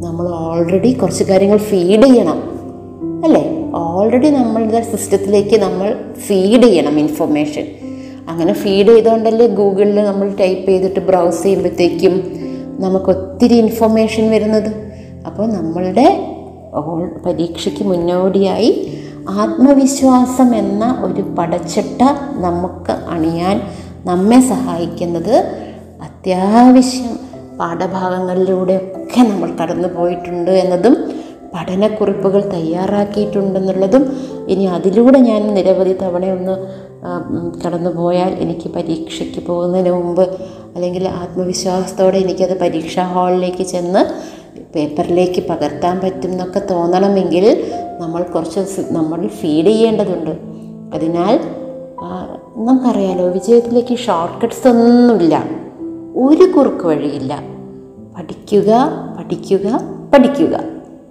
നമ്മൾ 0.05 0.29
ഓൾറെഡി 0.29 0.93
കുറച്ച് 0.93 1.25
കാര്യങ്ങൾ 1.25 1.59
ഫീഡ് 1.59 2.03
ചെയ്യണം. 2.03 2.55
അല്ലേ? 3.25 3.71
ഓൾറെഡി 3.75 4.31
നമ്മളുടെ 4.31 4.81
സിസ്റ്റത്തിലേക്ക് 4.81 5.61
നമ്മൾ 5.61 5.97
ഫീഡ് 6.27 6.63
ചെയ്യണം 6.63 6.99
ഇൻഫർമേഷൻ 6.99 7.67
അങ്ങനെ 8.29 8.53
ഫീഡ് 8.53 8.89
ചെയ്തുകൊണ്ടല്ലേ 8.89 9.47
ഗൂഗിളിൽ 9.47 10.05
നമ്മൾ 10.05 10.35
ടൈപ്പ് 10.41 10.69
ചെയ്തിട്ട് 10.69 11.01
ബ്രൗസ് 11.01 11.43
ചെയ്യുമ്പോഴത്തേക്കും 11.43 12.15
നമുക്ക് 12.81 13.07
ഒത്തിരി 13.07 13.55
ഇൻഫർമേഷൻ 13.55 14.31
വരുന്നത്. 14.31 14.71
അപ്പോൾ 15.27 15.47
നമ്മളുടെ 15.53 16.31
പരീക്ഷയ്ക്ക് 17.27 17.85
മുന്നോടിയായി 17.85 18.99
ആത്മവിശ്വാസം 19.29 20.55
എന്ന 20.55 21.03
ഒരു 21.05 21.23
പടച്ചട്ട 21.23 22.03
നമുക്ക് 22.33 22.91
അണിയാൻ 22.91 23.61
നമ്മെ 24.05 24.41
സഹായിക്കുന്നത് 24.41 25.35
അത്യാവശ്യം 26.01 27.13
പാഠഭാഗങ്ങളിലൂടെയൊക്കെ 27.59 29.23
നമ്മൾ 29.23 29.57
കടന്നു 29.61 29.89
പോയിട്ടുണ്ട് 29.89 30.51
എന്നതും 30.51 30.95
പഠനക്കുറിപ്പുകൾ 31.55 32.41
തയ്യാറാക്കിയിട്ടുണ്ടെന്നുള്ളതും 32.41 34.05
ഇനി 34.49 34.65
അതിലൂടെ 34.65 35.19
ഞാൻ 35.19 35.55
നിരവധി 35.55 35.93
തവണ 35.93 36.25
ഒന്ന് 36.27 36.55
കടന്നു 37.65 37.91
പോയാൽ 37.91 38.33
എനിക്ക് 38.39 38.69
പരീക്ഷയ്ക്ക് 38.69 39.41
പോകുന്നതിന് 39.47 39.91
മുമ്പ് 39.91 40.23
അല്ലെങ്കിൽ 40.75 41.09
ആത്മവിശ്വാസത്തോടെ 41.09 42.19
എനിക്കത് 42.19 42.61
പരീക്ഷാ 42.61 43.03
ഹാളിലേക്ക് 43.03 43.63
ചെന്ന് 43.63 44.03
പേപ്പറിലേക്ക് 44.75 45.41
പകർത്താൻ 45.49 46.01
പറ്റും 46.01 46.31
എന്നൊക്കെ 46.31 46.63
തോന്നണമെങ്കിൽ 46.71 47.45
നമ്മൾ 48.01 48.23
കുറച്ച് 48.23 48.83
നമ്മൾ 48.91 49.29
ഫീഡ് 49.29 49.67
ചെയ്യേണ്ടതുണ്ട്. 49.67 50.33
അതിനാൽ 50.95 51.37
നമുക്കറിയാലോ 52.57 53.29
വിജയത്തിലേക്ക് 53.29 53.97
ഷോർട്ട് 53.99 54.41
കട്ട്സ് 54.41 54.69
ഒന്നുമില്ല 54.69 55.45
ഒരു 56.17 56.45
കുറുക്ക് 56.45 56.87
വഴിയില്ല. 56.87 57.43
പഠിക്കുക 58.17 58.73
പഠിക്കുക 59.19 59.81
പഠിക്കുക. 60.13 60.61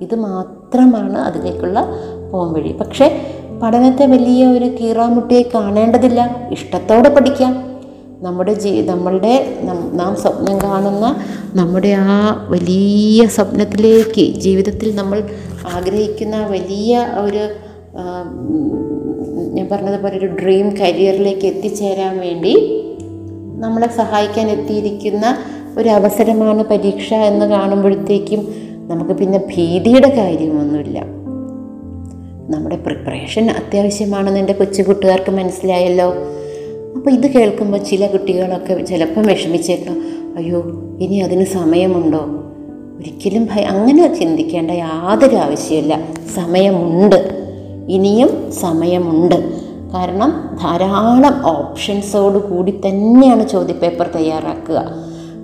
ഇത് 0.02 0.16
മാത്രമാണ് 0.16 1.18
അതിലേക്കുള്ള 1.18 1.86
പോംവഴി 2.34 2.72
പക്ഷേ 2.72 3.08
പഠനത്തെ 3.64 4.06
വലിയ 4.06 4.46
ഒരു 4.46 4.66
കീറാമുട്ടിയെ 4.66 5.42
കാണേണ്ടതില്ല. 5.56 6.50
ഇഷ്ടത്തോടെ 6.52 7.10
പഠിക്കാം. 7.10 7.54
നമ്മുടെ 8.24 8.54
ജീ 8.54 8.82
നമ്മളുടെ 8.82 9.60
നാം 9.94 10.16
സ്വപ്നം 10.16 10.62
കാണുന്ന 10.62 11.16
നമ്മുടെ 11.54 11.96
ആ 12.00 12.46
വലിയ 12.50 13.28
സ്വപ്നത്തിലേക്ക് 13.28 14.40
ജീവിതത്തിൽ 14.40 14.96
നമ്മൾ 14.96 15.24
ആഗ്രഹിക്കുന്ന 15.74 16.48
വലിയ 16.48 17.08
ഒരു 17.22 17.44
ഞാൻ 19.64 19.70
പറഞ്ഞതുപോലെ 19.72 20.18
ഒരു 20.18 20.26
ഡ്രീം 20.26 20.78
കരിയറിലേക്ക് 20.78 21.48
എത്തിച്ചേരാൻ 21.48 22.20
വേണ്ടി 22.20 22.56
നമ്മളെ 23.60 23.88
സഹായിക്കാൻ 23.88 24.50
എത്തിയിരിക്കുന്ന 24.50 25.38
ഒരു 25.78 25.90
അവസരമാണ് 25.90 26.64
പരീക്ഷ 26.64 27.14
എന്ന് 27.14 27.46
കാണുമ്പോഴത്തേക്കും 27.46 28.56
നമുക്ക് 28.88 29.12
പിന്നെ 29.12 29.38
ഭീതിയുടെ 29.38 30.10
കാര്യമൊന്നുമില്ല. 30.10 31.00
നമ്മുടെ 32.50 32.76
പ്രിപ്പറേഷൻ 32.76 33.50
അത്യാവശ്യമാണെന്ന് 33.50 34.40
എന്റെ 34.40 34.54
കൊച്ചു 34.54 34.82
കൂട്ടുകാർക്ക് 34.82 35.32
മനസ്സിലായല്ലോ. 35.32 36.14
അപ്പോൾ 36.96 37.10
ഇത് 37.10 37.32
കേൾക്കുമ്പോൾ 37.32 37.78
ചില 37.78 38.08
കുട്ടികളൊക്കെ 38.08 38.84
ചിലപ്പം 38.84 39.24
വിഷമിച്ചേക്കാം. 39.24 39.96
അയ്യോ 40.38 40.60
ഇനി 41.00 41.20
അതിന് 41.20 41.46
സമയമുണ്ടോ? 41.46 42.26
ഒരിക്കലും 43.00 43.46
ഭയ 43.46 43.64
അങ്ങനെ 43.64 44.16
ചിന്തിക്കേണ്ട 44.16 44.72
യാതൊരു 44.72 45.36
ആവശ്യമില്ല 45.36 46.00
സമയമുണ്ട്. 46.36 47.43
ഇനിയും 47.90 48.52
സമയമുണ്ട്. 48.52 49.64
കാരണം 49.94 50.50
ധാരാളം 50.64 51.58
ഓപ്ഷൻസോട് 51.58 52.38
കൂടി 52.38 52.72
തന്നെയാണ് 52.72 53.50
ചോദ്യപേപ്പർ 53.50 54.08
തയ്യാറാക്കുക. 54.16 54.84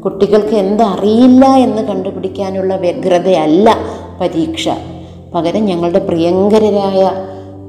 കുട്ടികൾക്ക് 0.05 0.55
എന്തറിയില്ല 0.55 1.45
എന്ന് 1.45 1.81
കണ്ടുപിടിക്കാനുള്ള 1.81 2.75
വ്യഗ്രതയല്ല 2.75 3.75
പരീക്ഷ. 4.21 4.69
പകരം 5.35 5.65
ഞങ്ങളുടെ 5.65 5.99
പ്രിയങ്കരരായ 5.99 7.11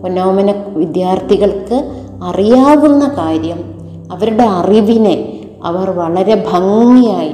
പൊന്നോമന 0.03 0.55
വിദ്യാർത്ഥികൾക്ക് 0.67 1.91
അറിയാവുന്ന 2.23 3.15
കാര്യം 3.19 3.75
അവരുടെ 4.13 4.45
അറിവിനെ 4.45 5.43
അവർ 5.65 5.91
വളരെ 5.91 6.45
ഭംഗിയായി 6.53 7.33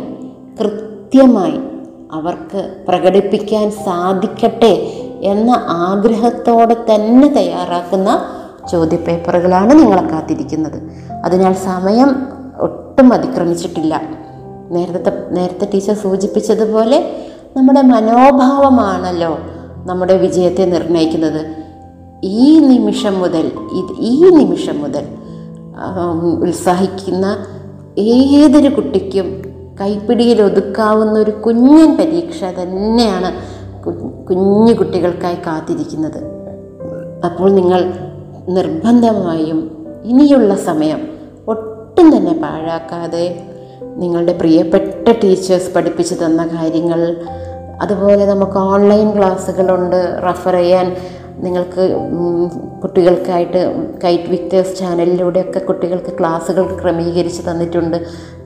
കൃത്യമായി 0.60 1.60
അവർക്ക് 2.12 2.76
പ്രകടിപ്പിക്കാൻ 2.88 3.70
സാധിക്കട്ടെ 3.70 5.02
എന്ന 5.22 5.50
ആഗ്രഹത്തോടെ 5.68 6.74
തന്നെ 6.74 7.28
തയ്യാറാക്കുന്ന 7.28 8.24
ചോദ്യപേപ്പറുകളാണ് 8.72 9.78
നിങ്ങളെ 9.78 10.02
കാത്തിരിക്കുന്നത്. 10.02 10.82
അതിനാൽ 11.24 11.52
സമയം 11.52 12.26
ഒട്ടും 12.60 13.12
അതിക്രമിച്ചിട്ടില്ല. 13.12 14.02
നേരത്തെ 14.70 15.12
നേരത്തെ 15.30 15.68
ടീച്ചർ 15.74 15.94
സൂചിപ്പിച്ചതുപോലെ 15.94 17.16
നമ്മുടെ 17.56 17.82
മനോഭാവമാണല്ലോ 17.82 19.38
നമ്മുടെ 19.86 20.16
വിജയത്തെ 20.16 20.64
നിർണയിക്കുന്നത്. 20.64 21.66
ഈ 22.24 22.58
നിമിഷം 22.58 23.18
മുതൽ 23.18 23.52
ഇത് 23.72 24.00
ഈ 24.00 24.30
നിമിഷം 24.30 24.82
മുതൽ 24.82 25.04
ഉത്സാഹിക്കുന്ന 26.42 27.46
ഏതൊരു 27.98 28.68
കുട്ടിക്കും 28.68 29.42
കൈപ്പിടിയിൽ 29.80 30.42
ഒതുക്കാവുന്ന 30.42 31.18
ഒരു 31.18 31.30
കുഞ്ഞൻ 31.30 31.96
പരീക്ഷ 31.96 32.44
തന്നെയാണ് 32.44 33.32
കുഞ്ഞു 34.30 34.72
കുട്ടികൾക്കായി 34.72 35.34
കാത്തിരിക്കുന്നത്. 35.34 36.20
അപ്പോൾ 37.24 37.50
നിങ്ങൾ 37.50 37.80
നിർബന്ധമായും 38.48 39.60
ഇനിയുള്ള 40.04 40.54
സമയം 40.54 41.00
ഒട്ടും 41.48 42.16
തന്നെ 42.16 42.32
പാഴാക്കാതെ 42.32 43.42
നിങ്ങളുടെ 43.82 44.32
പ്രിയപ്പെട്ട 44.32 45.10
ടീച്ചേഴ്സ് 45.10 45.74
പഠിപ്പിച്ചു 45.74 46.14
തന്ന 46.14 46.46
കാര്യങ്ങൾ 46.46 47.16
അതുപോലെ 47.82 48.26
നമുക്ക് 48.26 48.58
ഓൺലൈൻ 48.58 49.16
ക്ലാസ്സുകളുണ്ട് 49.16 50.20
റെഫർ 50.26 50.52
ചെയ്യാൻ. 50.52 50.96
നിങ്ങൾക്ക് 51.44 51.82
കുട്ടികൾക്കായിട്ട് 52.82 53.60
കൈറ്റ് 54.04 54.30
വിക്ടേഴ്സ് 54.30 54.76
ചാനലിലൂടെയൊക്കെ 54.78 55.58
കുട്ടികൾക്ക് 55.58 56.18
ക്ലാസ്സുകൾ 56.18 56.78
ക്രമീകരിച്ച് 56.82 57.42
തന്നിട്ടുണ്ട് 57.50 57.96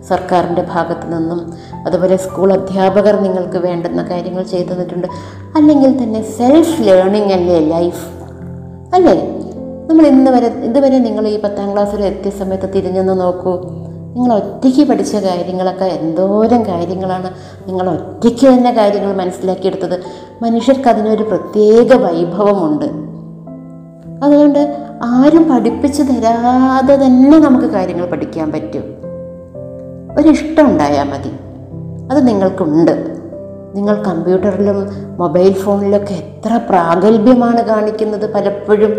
സർക്കാരിന്റെ 0.08 0.62
ഭാഗത്തു 0.74 1.06
നിന്നും. 1.06 1.52
അതുപോലെ 1.86 2.16
സ്കൂൾ 2.16 2.52
അധ്യാപകർ 2.52 3.16
നിങ്ങൾക്ക് 3.20 3.58
വേണ്ടുന്ന 3.58 4.02
കാര്യങ്ങൾ 4.02 4.42
ചെയ്തു 4.42 4.72
തന്നിട്ടുണ്ട്. 4.72 5.08
അല്ലെങ്കിൽ 5.56 6.02
തന്നെ 6.02 6.22
സെൽഫ് 6.22 6.82
ലേണിംഗ് 6.82 7.32
അല്ലേ 7.32 7.58
ലൈഫ് 7.58 8.04
അല്ലേ? 8.94 9.16
നമ്മൾ 9.90 10.06
ഇന്ന് 10.06 10.30
വരെ 10.30 10.46
ഇതുവരെ 10.46 10.98
നിങ്ങൾ 10.98 11.28
ഈ 11.28 11.40
പത്താം 11.40 11.72
ക്ലാസ്സിൽ 11.72 12.04
എത്തിയ 12.04 12.30
സമയത്ത് 12.30 12.68
തിരിഞ്ഞെന്ന് 12.74 13.20
നോക്കൂ. 13.20 13.52
നിങ്ങൾ 14.16 14.32
ഒറ്റയ്ക്ക് 14.34 14.84
പഠിച്ച 14.88 15.16
കാര്യങ്ങളൊക്കെ 15.16 15.84
എന്തോരം 15.84 16.66
കാര്യങ്ങളാണ്. 16.66 17.30
നിങ്ങൾ 17.68 17.88
ഒറ്റയ്ക്ക് 17.90 18.46
തന്നെ 18.46 18.70
കാര്യങ്ങൾ 18.72 19.12
മനസ്സിലാക്കിയെടുത്തത്. 19.12 19.96
മനുഷ്യർക്ക് 20.42 20.88
അതിനൊരു 20.88 21.22
പ്രത്യേക 21.22 21.94
വൈഭവമുണ്ട്. 21.94 22.84
അതുകൊണ്ട് 24.24 24.76
ആരും 25.02 25.54
പഠിപ്പിച്ചു 25.54 26.02
തരാതെ 26.02 26.94
തന്നെ 26.94 27.38
നമുക്ക് 27.38 27.66
കാര്യങ്ങൾ 27.66 28.06
പഠിക്കാൻ 28.06 28.52
പറ്റും. 28.52 28.82
ഒരിഷ്ടം 30.18 30.66
ഉണ്ടായാൽ 30.66 31.04
മതി. 31.04 31.30
അത് 32.12 32.28
നിങ്ങൾക്കുണ്ട്. 32.28 33.16
നിങ്ങൾ 33.74 34.02
കമ്പ്യൂട്ടറിലും 34.02 34.86
മൊബൈൽ 35.18 35.52
ഫോണിലൊക്കെ 35.52 36.12
എത്ര 36.12 36.60
പ്രാഗൽഭ്യമാണ് 36.68 37.64
കാണിക്കുന്നത് 37.64 38.32
പലപ്പോഴും. 38.32 38.92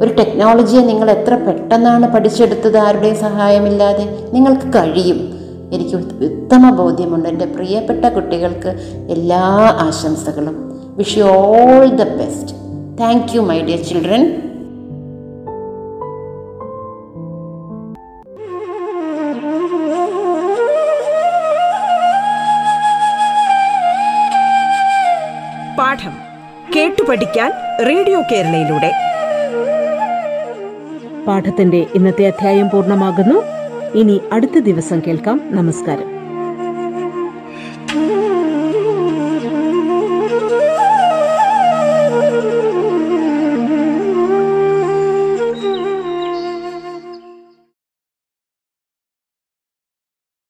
ഒരു 0.00 0.14
ടെക്നോളജിയെ 0.14 0.80
നിങ്ങൾ 0.80 1.10
എത്ര 1.10 1.34
പെട്ടെന്നാണ് 1.34 2.14
പഠിച്ചെടുത്തത് 2.14 2.76
ആരുടെയും 2.76 3.16
സഹായമില്ലാതെ 3.16 4.28
നിങ്ങൾക്ക് 4.32 4.78
കഴിയും. 4.78 5.42
എനിക്ക് 5.72 5.96
ഉത്തമ 5.96 6.70
ബോധ്യമുണ്ട്. 6.70 7.28
എന്റെ 7.28 7.44
പ്രിയപ്പെട്ട 7.44 8.04
കുട്ടികൾക്ക് 8.04 8.68
എല്ലാ 9.10 9.40
ആശംസകളും. 9.80 10.71
Wish 10.96 11.18
you 11.18 11.24
all 11.24 11.86
the 11.86 12.02
best 12.02 12.50
thank 13.00 13.36
you 13.36 13.40
my 13.40 13.60
dear 13.60 13.78
children 13.78 14.42
പാഠം 25.78 26.14
കേട്ടു 26.76 27.02
പഠിക്കാൻ 27.08 27.52
റേഡിയോ 27.88 28.22
കേരളയിലൂടെ. 28.32 28.92
പാഠത്തിന്റെ 31.26 31.86
ഇന്നത്തെ 31.94 32.26
അധ്യായം 32.26 32.70
പൂർണമാകുന്നു. 32.70 33.42
ഇനി 33.98 34.20
അടുത്ത 34.32 34.58
ദിവസം 34.58 35.02
കേൾക്കാം. 35.06 35.40
നമസ്കാരം. 35.44 36.21